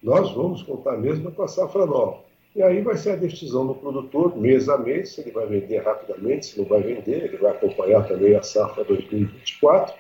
nós 0.02 0.32
vamos 0.34 0.64
contar 0.64 0.98
mesmo 0.98 1.32
com 1.32 1.44
a 1.44 1.48
safra 1.48 1.86
nova. 1.86 2.26
E 2.56 2.64
aí 2.64 2.82
vai 2.82 2.96
ser 2.96 3.12
a 3.12 3.16
decisão 3.18 3.68
do 3.68 3.76
produtor, 3.76 4.38
mês 4.38 4.70
a 4.70 4.78
mês, 4.78 5.14
se 5.14 5.22
ele 5.22 5.32
vai 5.32 5.46
vender 5.46 5.80
rapidamente, 5.80 6.46
se 6.46 6.58
não 6.58 6.66
vai 6.66 6.82
vender, 6.82 7.26
ele 7.26 7.38
vai 7.38 7.52
acompanhar 7.52 8.08
também 8.08 8.34
a 8.34 8.42
safra 8.42 8.84
2024, 8.86 9.94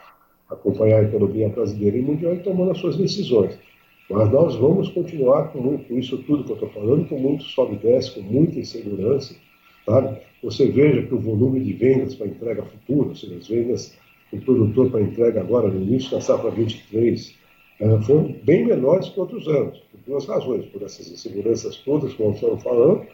acompanhar 0.49 0.99
a 0.99 1.03
economia 1.03 1.49
brasileira 1.49 1.97
e 1.97 2.01
mundial 2.01 2.33
e 2.33 2.39
tomando 2.39 2.71
as 2.71 2.77
suas 2.77 2.97
decisões. 2.97 3.59
Mas 4.09 4.31
nós 4.31 4.55
vamos 4.55 4.89
continuar 4.89 5.49
com, 5.49 5.77
com 5.77 5.97
isso 5.97 6.17
tudo 6.19 6.43
que 6.43 6.51
eu 6.51 6.55
estou 6.55 6.69
falando, 6.69 7.07
com 7.07 7.17
muito 7.17 7.43
sobe 7.43 7.75
e 7.75 7.79
desce, 7.79 8.11
com 8.11 8.21
muita 8.21 8.59
insegurança, 8.59 9.35
Sabe? 9.85 10.17
Você 10.41 10.67
veja 10.71 11.03
que 11.03 11.13
o 11.13 11.19
volume 11.19 11.59
de 11.59 11.73
vendas 11.73 12.15
para 12.15 12.27
entrega 12.27 12.63
futura, 12.63 13.09
ou 13.09 13.15
seja, 13.15 13.35
as 13.35 13.47
vendas 13.47 13.97
do 14.33 14.41
produtor 14.41 14.89
para 14.89 15.01
entrega 15.01 15.39
agora 15.39 15.67
no 15.67 15.81
início 15.81 16.11
da 16.11 16.21
safra 16.21 16.49
23, 16.49 17.35
eh, 17.79 18.01
foram 18.01 18.35
bem 18.43 18.65
menores 18.65 19.09
que 19.09 19.19
outros 19.19 19.47
anos, 19.47 19.77
por 19.91 19.99
duas 20.07 20.25
razões, 20.25 20.65
por 20.65 20.81
essas 20.81 21.07
inseguranças 21.11 21.77
todas 21.77 22.13
que 22.13 22.23
nós 22.23 22.35
estamos 22.35 22.63
falando, 22.63 23.05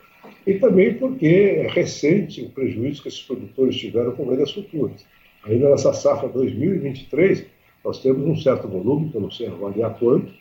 e 0.47 0.53
também 0.55 0.93
porque 0.93 1.27
é 1.57 1.67
recente 1.67 2.41
o 2.41 2.49
prejuízo 2.49 3.01
que 3.01 3.09
esses 3.09 3.21
produtores 3.21 3.75
tiveram 3.75 4.13
com 4.13 4.25
vendas 4.25 4.51
futuras. 4.51 5.05
Ainda 5.43 5.69
nessa 5.69 5.91
safra 5.91 6.29
2023, 6.29 7.45
nós 7.83 8.01
temos 8.01 8.25
um 8.25 8.35
certo 8.37 8.67
volume, 8.67 9.09
que 9.09 9.15
eu 9.17 9.21
não 9.21 9.31
sei 9.31 9.47
avaliar 9.47 9.97
quanto, 9.97 10.31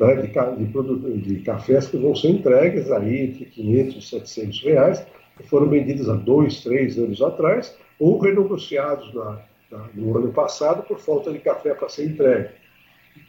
né, 0.00 0.14
de, 0.16 0.66
de, 0.66 1.20
de, 1.20 1.42
cafés 1.42 1.86
que 1.86 1.98
vão 1.98 2.14
ser 2.16 2.30
entregues 2.30 2.90
aí 2.90 3.26
entre 3.26 3.44
500 3.44 3.96
e 3.96 4.08
700 4.08 4.62
reais, 4.62 5.06
que 5.36 5.46
foram 5.48 5.68
vendidos 5.68 6.08
há 6.08 6.14
dois, 6.14 6.62
três 6.62 6.98
anos 6.98 7.20
atrás, 7.20 7.76
ou 7.98 8.18
renegociados 8.18 9.12
na, 9.14 9.38
na, 9.70 9.88
no 9.94 10.16
ano 10.16 10.32
passado 10.32 10.82
por 10.84 10.98
falta 10.98 11.30
de 11.30 11.38
café 11.38 11.74
para 11.74 11.88
ser 11.88 12.06
entregue. 12.06 12.48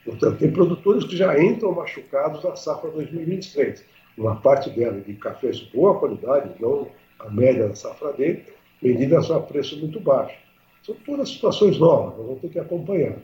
Portanto, 0.05 0.37
tem 0.37 0.51
produtores 0.51 1.03
que 1.03 1.17
já 1.17 1.37
entram 1.41 1.73
machucados 1.73 2.43
na 2.43 2.55
safra 2.55 2.89
2023. 2.91 3.83
Uma 4.17 4.35
parte 4.37 4.69
dela 4.69 4.99
de 5.01 5.13
cafés 5.15 5.57
de 5.57 5.71
boa 5.71 5.99
qualidade, 5.99 6.51
não 6.59 6.87
a 7.19 7.29
média 7.29 7.67
da 7.67 7.75
safra 7.75 8.13
dele, 8.13 8.43
vendida 8.81 9.19
a 9.19 9.39
preço 9.39 9.77
muito 9.77 9.99
baixo. 9.99 10.37
São 10.83 10.95
todas 11.05 11.29
situações 11.29 11.77
novas, 11.77 12.17
nós 12.17 12.25
vamos 12.25 12.41
ter 12.41 12.49
que 12.49 12.59
acompanhar. 12.59 13.17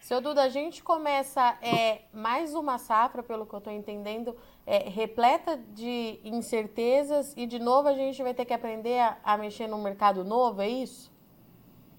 Seu 0.00 0.20
Duda, 0.22 0.42
a 0.42 0.48
gente 0.48 0.82
começa 0.82 1.58
é, 1.60 2.02
mais 2.14 2.54
uma 2.54 2.78
safra, 2.78 3.22
pelo 3.22 3.44
que 3.44 3.54
eu 3.54 3.58
estou 3.58 3.72
entendendo, 3.72 4.34
é, 4.66 4.88
repleta 4.88 5.58
de 5.74 6.18
incertezas 6.24 7.34
e, 7.36 7.46
de 7.46 7.58
novo, 7.58 7.88
a 7.88 7.94
gente 7.94 8.22
vai 8.22 8.32
ter 8.32 8.44
que 8.44 8.54
aprender 8.54 8.98
a, 9.00 9.18
a 9.22 9.36
mexer 9.36 9.66
no 9.66 9.76
mercado 9.82 10.24
novo, 10.24 10.62
é 10.62 10.68
isso? 10.68 11.12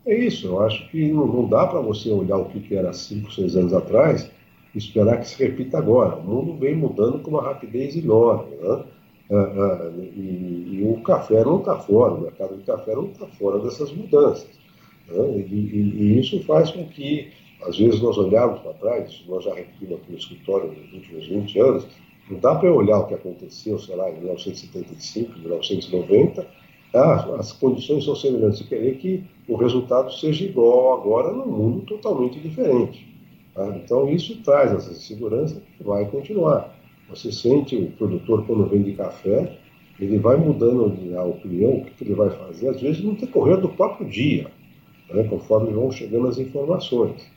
É 0.06 0.16
isso. 0.16 0.48
Eu 0.48 0.62
acho 0.62 0.90
que 0.90 1.12
não, 1.12 1.28
não 1.28 1.48
dá 1.48 1.68
para 1.68 1.82
você 1.82 2.10
olhar 2.10 2.38
o 2.38 2.46
que, 2.46 2.62
que 2.62 2.76
era 2.76 2.92
5, 2.92 3.32
6 3.32 3.56
anos 3.58 3.74
atrás 3.74 4.32
e 4.74 4.78
esperar 4.78 5.20
que 5.20 5.28
se 5.28 5.44
repita 5.44 5.78
agora. 5.78 6.16
O 6.16 6.24
mundo 6.24 6.58
vem 6.58 6.76
mudando 6.76 7.20
com 7.20 7.32
uma 7.32 7.44
rapidez 7.44 7.96
enorme. 7.96 8.56
Né? 8.56 8.86
Ah, 9.32 9.36
ah, 9.36 9.92
e, 9.96 10.80
e, 10.80 10.84
o 10.92 11.04
café 11.04 11.44
não 11.44 11.60
está 11.60 11.78
fora, 11.78 12.16
o 12.16 12.22
mercado 12.22 12.58
de 12.58 12.64
café 12.64 12.96
não 12.96 13.12
está 13.12 13.28
fora 13.28 13.60
dessas 13.60 13.92
mudanças. 13.92 14.50
Né? 15.08 15.38
E, 15.38 15.54
e, 15.54 16.02
e 16.02 16.20
isso 16.20 16.44
faz 16.46 16.72
com 16.72 16.88
que 16.88 17.32
às 17.62 17.78
vezes 17.78 18.02
nós 18.02 18.18
olhamos 18.18 18.60
para 18.62 18.74
trás, 18.74 19.24
nós 19.28 19.44
já 19.44 19.54
repetimos 19.54 19.98
aqui 19.98 20.12
no 20.12 20.18
escritório 20.18 20.72
nos 20.72 20.94
últimos 20.94 21.28
20 21.28 21.60
anos, 21.60 21.88
não 22.30 22.40
dá 22.40 22.56
para 22.56 22.72
olhar 22.72 23.00
o 23.00 23.08
que 23.08 23.16
aconteceu, 23.16 23.80
sei 23.80 23.96
lá, 23.96 24.10
em 24.10 24.16
1975, 24.20 25.40
1990, 25.40 26.48
ah, 26.94 27.36
as 27.38 27.52
condições 27.54 28.06
são 28.06 28.16
semelhantes 28.16 28.62
e 28.62 28.64
querer 28.64 28.98
que 28.98 29.24
o 29.48 29.56
resultado 29.56 30.12
seja 30.12 30.46
igual 30.46 31.00
agora 31.00 31.32
num 31.32 31.46
mundo 31.46 31.82
totalmente 31.86 32.40
diferente. 32.40 33.08
Tá? 33.54 33.68
Então 33.84 34.10
isso 34.10 34.42
traz 34.44 34.72
essa 34.74 34.92
insegurança 34.92 35.62
que 35.78 35.84
vai 35.84 36.06
continuar. 36.06 36.76
Você 37.10 37.32
sente 37.32 37.76
o 37.76 37.92
produtor 37.92 38.46
quando 38.46 38.68
vende 38.68 38.94
café, 38.94 39.58
ele 40.00 40.18
vai 40.18 40.38
mudando 40.38 40.86
a 41.18 41.24
opinião, 41.24 41.78
o 41.78 41.86
que 41.86 42.04
ele 42.04 42.16
vai 42.16 42.30
fazer, 42.30 42.70
às 42.70 42.82
vezes 42.82 43.04
no 43.04 43.16
decorrer 43.16 43.60
do 43.60 43.70
próprio 43.70 44.08
dia, 44.08 44.50
né, 45.12 45.24
conforme 45.24 45.72
vão 45.72 45.92
chegando 45.92 46.28
as 46.28 46.38
informações. 46.38 47.28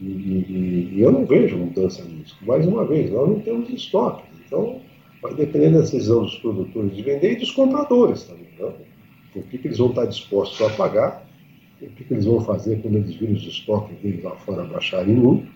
E, 0.00 0.04
e, 0.04 1.00
eu 1.00 1.12
não 1.12 1.24
vejo 1.24 1.56
mudança 1.56 2.02
nisso. 2.04 2.36
Mais 2.42 2.66
uma 2.66 2.84
vez, 2.84 3.10
nós 3.10 3.28
não 3.28 3.40
temos 3.40 3.68
estoque. 3.70 4.24
Então, 4.46 4.80
vai 5.22 5.34
depender 5.34 5.70
da 5.70 5.80
decisão 5.80 6.22
dos 6.22 6.36
produtores 6.38 6.94
de 6.94 7.02
vender 7.02 7.32
e 7.32 7.36
dos 7.36 7.52
compradores 7.52 8.24
também. 8.24 8.48
Né? 8.58 8.72
O 9.34 9.42
que, 9.42 9.58
que 9.58 9.68
eles 9.68 9.78
vão 9.78 9.90
estar 9.90 10.06
dispostos 10.06 10.60
a 10.60 10.70
pagar, 10.76 11.26
o 11.80 11.86
que, 11.86 12.04
que 12.04 12.14
eles 12.14 12.26
vão 12.26 12.40
fazer 12.40 12.80
quando 12.82 12.96
eles 12.96 13.14
virem 13.14 13.34
os 13.34 13.46
estoques 13.46 13.96
deles 13.98 14.22
lá 14.22 14.36
fora 14.36 14.64
baixarem 14.64 15.14
muito. 15.14 15.50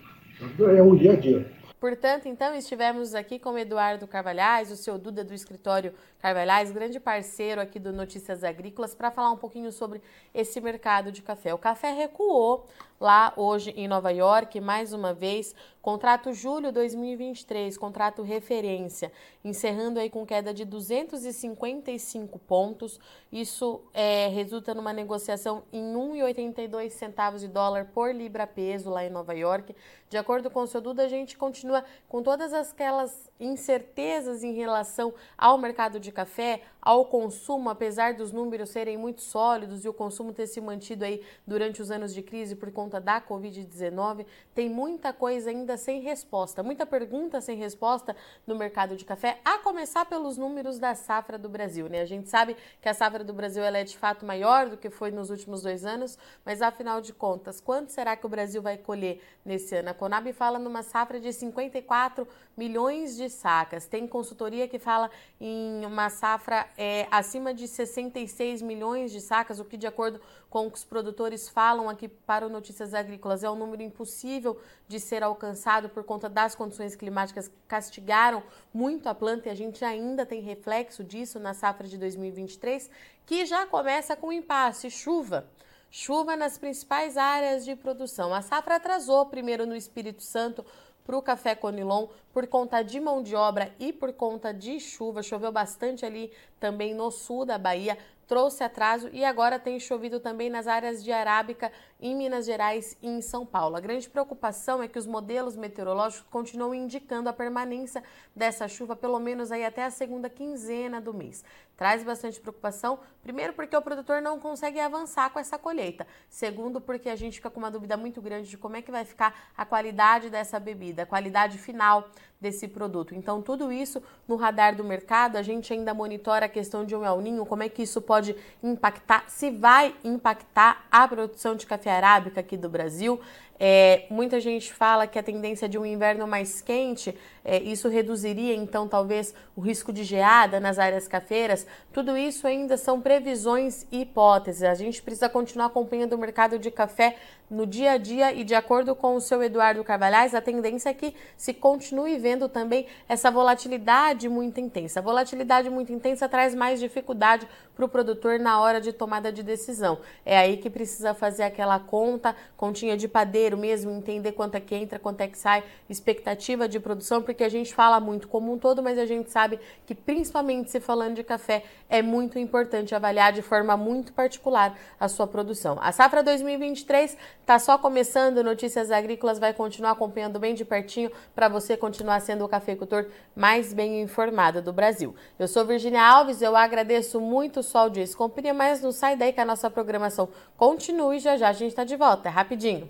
É 0.59 0.81
o 0.81 0.95
dia 0.95 1.13
a 1.13 1.15
dia. 1.15 1.57
Portanto, 1.79 2.27
então, 2.27 2.55
estivemos 2.55 3.13
aqui 3.13 3.37
com 3.37 3.51
o 3.51 3.57
Eduardo 3.57 4.07
Carvalhais, 4.07 4.71
o 4.71 4.75
seu 4.75 4.97
Duda 4.97 5.23
do 5.23 5.31
escritório 5.31 5.93
Carvalhais, 6.19 6.71
grande 6.71 6.99
parceiro 6.99 7.61
aqui 7.61 7.77
do 7.77 7.93
Notícias 7.93 8.43
Agrícolas, 8.43 8.95
para 8.95 9.11
falar 9.11 9.31
um 9.31 9.37
pouquinho 9.37 9.71
sobre 9.71 10.01
esse 10.33 10.59
mercado 10.59 11.11
de 11.11 11.21
café. 11.21 11.53
O 11.53 11.57
café 11.57 11.91
recuou 11.91 12.65
lá 12.99 13.33
hoje 13.35 13.71
em 13.71 13.87
Nova 13.87 14.11
York, 14.11 14.59
mais 14.59 14.91
uma 14.91 15.13
vez, 15.13 15.53
contrato 15.81 16.33
julho 16.33 16.71
2023, 16.71 17.77
contrato 17.77 18.23
referência, 18.23 19.11
encerrando 19.43 19.99
aí 19.99 20.09
com 20.09 20.25
queda 20.25 20.53
de 20.53 20.65
255 20.65 22.39
pontos. 22.39 22.99
Isso 23.31 23.81
é, 23.93 24.27
resulta 24.27 24.73
numa 24.73 24.93
negociação 24.93 25.63
em 25.71 25.93
1,82 25.93 26.89
centavos 26.89 27.41
de 27.41 27.47
dólar 27.47 27.85
por 27.93 28.13
libra 28.13 28.47
peso 28.47 28.89
lá 28.89 29.05
em 29.05 29.09
Nova 29.09 29.33
York. 29.33 29.75
De 30.09 30.17
acordo 30.17 30.49
com 30.49 30.61
o 30.61 30.67
seu 30.67 30.81
Duda, 30.81 31.03
a 31.03 31.07
gente 31.07 31.37
continua 31.37 31.83
com 32.07 32.23
todas 32.23 32.53
aquelas 32.53 33.26
incertezas 33.39 34.43
em 34.43 34.53
relação 34.53 35.13
ao 35.37 35.57
mercado 35.57 35.99
de 35.99 36.11
café, 36.11 36.61
ao 36.81 37.05
consumo, 37.05 37.69
apesar 37.69 38.13
dos 38.13 38.31
números 38.31 38.69
serem 38.69 38.97
muito 38.97 39.21
sólidos 39.21 39.83
e 39.83 39.89
o 39.89 39.93
consumo 39.93 40.31
ter 40.31 40.47
se 40.47 40.61
mantido 40.61 41.03
aí 41.03 41.21
durante 41.45 41.81
os 41.81 41.91
anos 41.91 42.13
de 42.13 42.21
crise 42.21 42.55
por 42.55 42.71
conta 42.71 42.99
da 42.99 43.19
Covid-19, 43.19 44.25
tem 44.55 44.69
muita 44.69 45.11
coisa 45.11 45.49
ainda 45.49 45.75
sem 45.75 46.01
resposta, 46.01 46.63
muita 46.63 46.85
pergunta 46.85 47.41
sem 47.41 47.57
resposta 47.57 48.15
no 48.45 48.55
mercado 48.55 48.95
de 48.95 49.03
café, 49.03 49.39
a 49.43 49.59
começar 49.59 50.05
pelos 50.05 50.37
números 50.37 50.79
da 50.79 50.95
safra 50.95 51.37
do 51.37 51.49
Brasil, 51.49 51.89
né? 51.89 52.01
A 52.01 52.05
gente 52.05 52.29
sabe 52.29 52.55
que 52.81 52.87
a 52.87 52.93
safra 52.93 53.23
do 53.23 53.33
Brasil 53.33 53.63
ela 53.63 53.77
é 53.77 53.83
de 53.83 53.97
fato 53.97 54.25
maior 54.25 54.69
do 54.69 54.77
que 54.77 54.89
foi 54.89 55.11
nos 55.11 55.29
últimos 55.29 55.61
dois 55.61 55.85
anos, 55.85 56.17
mas 56.45 56.61
afinal 56.61 57.01
de 57.01 57.13
contas, 57.13 57.59
quanto 57.59 57.91
será 57.91 58.15
que 58.15 58.25
o 58.25 58.29
Brasil 58.29 58.61
vai 58.61 58.77
colher 58.77 59.21
nesse 59.43 59.75
ano? 59.75 59.89
A 59.89 59.93
Conab 59.93 60.31
fala 60.31 60.57
numa 60.57 60.83
safra 60.83 61.19
de 61.19 61.33
54 61.33 62.27
milhões 62.55 63.15
de 63.15 63.26
sacas. 63.29 63.85
Tem 63.85 64.07
consultoria 64.07 64.67
que 64.67 64.79
fala 64.79 65.09
em 65.39 65.85
uma 65.85 66.09
safra 66.09 66.67
é, 66.77 67.07
acima 67.11 67.53
de 67.53 67.67
66 67.67 68.61
milhões 68.61 69.11
de 69.11 69.21
sacas, 69.21 69.59
o 69.59 69.65
que, 69.65 69.77
de 69.77 69.87
acordo 69.87 70.19
com 70.49 70.67
o 70.67 70.71
que 70.71 70.77
os 70.77 70.83
produtores 70.83 71.49
falam 71.49 71.89
aqui 71.89 72.07
para 72.07 72.45
o 72.45 72.49
Notícias 72.49 72.93
Agrícolas, 72.93 73.43
é 73.43 73.49
um 73.49 73.55
número 73.55 73.83
impossível 73.83 74.59
de 74.87 74.99
ser 74.99 75.23
alcançado 75.23 75.89
por 75.89 76.03
conta 76.03 76.29
das 76.29 76.55
condições 76.55 76.95
climáticas 76.95 77.47
que 77.47 77.55
castigaram 77.67 78.41
muito 78.73 79.07
a 79.07 79.15
planta 79.15 79.49
e 79.49 79.51
a 79.51 79.55
gente 79.55 79.83
ainda 79.83 80.25
tem 80.25 80.41
reflexo 80.41 81.03
disso 81.03 81.39
na 81.39 81.53
safra 81.53 81.87
de 81.87 81.97
2023, 81.97 82.89
que 83.25 83.45
já 83.45 83.65
começa 83.65 84.15
com 84.15 84.31
impasse, 84.31 84.89
chuva. 84.89 85.47
Chuva 85.89 86.35
nas 86.35 86.57
principais 86.57 87.15
áreas 87.15 87.63
de 87.63 87.75
produção. 87.75 88.33
A 88.33 88.41
safra 88.41 88.75
atrasou 88.75 89.25
primeiro 89.25 89.65
no 89.65 89.75
Espírito 89.75 90.21
Santo 90.21 90.65
para 91.07 91.17
o 91.17 91.21
café 91.21 91.55
Conilon 91.55 92.09
por 92.33 92.45
conta 92.47 92.83
de 92.83 92.99
mão 92.99 93.23
de 93.23 93.33
obra 93.33 93.73
e 93.79 93.93
por 93.93 94.11
conta 94.11 94.53
de 94.53 94.77
chuva. 94.77 95.23
Choveu 95.23 95.53
bastante 95.53 96.05
ali 96.05 96.29
também 96.59 96.93
no 96.93 97.09
sul 97.09 97.45
da 97.45 97.57
Bahia, 97.57 97.97
trouxe 98.27 98.61
atraso 98.61 99.09
e 99.13 99.23
agora 99.23 99.57
tem 99.57 99.79
chovido 99.79 100.19
também 100.19 100.49
nas 100.49 100.67
áreas 100.67 101.01
de 101.01 101.13
Arábica, 101.13 101.71
em 101.99 102.15
Minas 102.15 102.45
Gerais 102.45 102.95
e 103.01 103.07
em 103.07 103.21
São 103.21 103.45
Paulo. 103.45 103.75
A 103.75 103.79
grande 103.79 104.09
preocupação 104.09 104.81
é 104.81 104.87
que 104.87 104.99
os 104.99 105.07
modelos 105.07 105.55
meteorológicos 105.55 106.27
continuam 106.29 106.73
indicando 106.73 107.29
a 107.29 107.33
permanência 107.33 108.03
dessa 108.35 108.67
chuva 108.67 108.95
pelo 108.95 109.19
menos 109.19 109.51
aí 109.51 109.65
até 109.65 109.83
a 109.83 109.91
segunda 109.91 110.29
quinzena 110.29 111.01
do 111.01 111.13
mês. 111.13 111.43
Traz 111.75 112.03
bastante 112.03 112.39
preocupação, 112.39 112.99
primeiro 113.21 113.53
porque 113.53 113.77
o 113.77 113.81
produtor 113.81 114.19
não 114.19 114.39
consegue 114.39 114.79
avançar 114.79 115.29
com 115.29 115.39
essa 115.39 115.59
colheita, 115.59 116.07
segundo 116.27 116.81
porque 116.81 117.07
a 117.07 117.15
gente 117.15 117.35
fica 117.35 117.51
com 117.51 117.59
uma 117.59 117.69
dúvida 117.69 117.95
muito 117.95 118.19
grande 118.19 118.49
de 118.49 118.57
como 118.57 118.75
é 118.75 118.81
que 118.81 118.91
vai 118.91 119.05
ficar 119.05 119.51
a 119.55 119.63
qualidade 119.63 120.29
dessa 120.31 120.59
bebida, 120.59 121.03
a 121.03 121.05
qualidade 121.05 121.59
final 121.59 122.09
desse 122.41 122.67
produto. 122.67 123.15
Então, 123.15 123.41
tudo 123.41 123.71
isso 123.71 124.01
no 124.27 124.35
radar 124.35 124.75
do 124.75 124.83
mercado, 124.83 125.37
a 125.37 125.41
gente 125.41 125.71
ainda 125.73 125.93
monitora 125.93 126.45
a 126.45 126.49
questão 126.49 126.85
de 126.85 126.95
um 126.95 127.05
El 127.05 127.21
Ninho, 127.21 127.45
como 127.45 127.63
é 127.63 127.69
que 127.69 127.83
isso 127.83 128.01
pode 128.01 128.35
impactar, 128.61 129.25
se 129.27 129.51
vai 129.51 129.95
impactar 130.03 130.85
a 130.91 131.07
produção 131.07 131.55
de 131.55 131.65
café 131.65 131.86
arábica 131.89 132.39
aqui 132.39 132.57
do 132.57 132.69
Brasil. 132.69 133.19
É, 133.59 134.05
muita 134.09 134.39
gente 134.39 134.71
fala 134.71 135.07
que 135.07 135.17
a 135.17 135.23
tendência 135.23 135.67
de 135.67 135.77
um 135.77 135.85
inverno 135.85 136.27
mais 136.27 136.61
quente, 136.61 137.17
é, 137.43 137.57
isso 137.59 137.87
reduziria 137.87 138.53
então 138.53 138.87
talvez 138.87 139.33
o 139.55 139.61
risco 139.61 139.91
de 139.91 140.03
geada 140.03 140.59
nas 140.59 140.77
áreas 140.77 141.07
cafeiras. 141.07 141.65
Tudo 141.91 142.17
isso 142.17 142.45
ainda 142.45 142.77
são 142.77 143.01
previsões 143.01 143.85
e 143.91 144.01
hipóteses. 144.01 144.63
A 144.63 144.75
gente 144.75 145.01
precisa 145.01 145.29
continuar 145.29 145.67
acompanhando 145.67 146.13
o 146.13 146.17
mercado 146.17 146.59
de 146.59 146.69
café 146.69 147.15
no 147.49 147.65
dia 147.65 147.91
a 147.91 147.97
dia 147.97 148.33
e 148.33 148.43
de 148.43 148.53
acordo 148.53 148.93
com 148.93 149.15
o 149.15 149.21
seu 149.21 149.41
Eduardo 149.41 149.83
Carvalhais, 149.83 150.35
a 150.35 150.41
tendência 150.41 150.89
é 150.89 150.93
que 150.93 151.15
se 151.37 151.53
continue 151.53 152.17
vendo 152.17 152.49
também 152.49 152.85
essa 153.07 153.31
volatilidade 153.31 154.27
muito 154.27 154.59
intensa. 154.59 154.99
A 154.99 155.03
volatilidade 155.03 155.69
muito 155.69 155.93
intensa 155.93 156.27
traz 156.27 156.53
mais 156.53 156.79
dificuldade 156.79 157.47
para 157.73 157.85
o 157.85 157.87
produtor 157.87 158.37
na 158.37 158.59
hora 158.59 158.81
de 158.81 158.91
tomada 158.91 159.31
de 159.31 159.43
decisão. 159.43 159.99
É 160.25 160.37
aí 160.37 160.57
que 160.57 160.69
precisa 160.69 161.13
fazer 161.13 161.43
aquela 161.43 161.79
conta, 161.79 162.35
continha 162.57 162.97
de 162.97 163.07
padeiro 163.07 163.46
mesmo, 163.55 163.91
entender 163.91 164.31
quanto 164.31 164.55
é 164.55 164.59
que 164.59 164.73
entra, 164.73 164.97
quanto 164.97 165.21
é 165.21 165.27
que 165.27 165.37
sai, 165.37 165.63
expectativa 165.87 166.67
de 166.67 166.79
produção, 166.79 167.21
porque 167.21 167.43
a 167.43 167.49
gente 167.49 167.73
fala 167.73 167.99
muito 167.99 168.27
como 168.27 168.51
um 168.51 168.57
todo, 168.57 168.81
mas 168.81 168.97
a 168.97 169.05
gente 169.05 169.29
sabe 169.29 169.59
que 169.85 169.93
principalmente 169.93 170.71
se 170.71 170.79
falando 170.79 171.15
de 171.15 171.23
café, 171.23 171.63
é 171.87 172.01
muito 172.01 172.39
importante 172.39 172.95
avaliar 172.95 173.31
de 173.31 173.43
forma 173.43 173.77
muito 173.77 174.11
particular 174.11 174.75
a 174.99 175.07
sua 175.07 175.27
produção. 175.27 175.77
A 175.79 175.91
safra 175.91 176.23
2023 176.23 177.15
Tá 177.47 177.57
só 177.57 177.77
começando, 177.77 178.43
Notícias 178.43 178.91
Agrícolas 178.91 179.39
vai 179.39 179.53
continuar 179.53 179.91
acompanhando 179.91 180.37
bem 180.37 180.53
de 180.53 180.65
pertinho 180.65 181.09
para 181.33 181.47
você 181.47 181.77
continuar 181.77 182.19
sendo 182.19 182.43
o 182.43 182.49
cafeicultor 182.49 183.05
mais 183.33 183.71
bem 183.71 184.01
informado 184.01 184.61
do 184.61 184.73
Brasil. 184.73 185.15
Eu 185.39 185.47
sou 185.47 185.63
Virginia 185.63 186.03
Alves, 186.03 186.41
eu 186.41 186.57
agradeço 186.57 187.21
muito 187.21 187.63
sua 187.63 187.83
audiência 187.83 188.15
e 188.15 188.17
companhia, 188.17 188.53
mas 188.53 188.81
não 188.81 188.91
sai 188.91 189.15
daí 189.15 189.31
que 189.31 189.39
a 189.39 189.45
nossa 189.45 189.69
programação 189.69 190.27
continue 190.57 191.19
já 191.19 191.37
já 191.37 191.47
a 191.47 191.53
gente 191.53 191.69
está 191.69 191.85
de 191.85 191.95
volta, 191.95 192.27
é 192.27 192.31
rapidinho. 192.33 192.89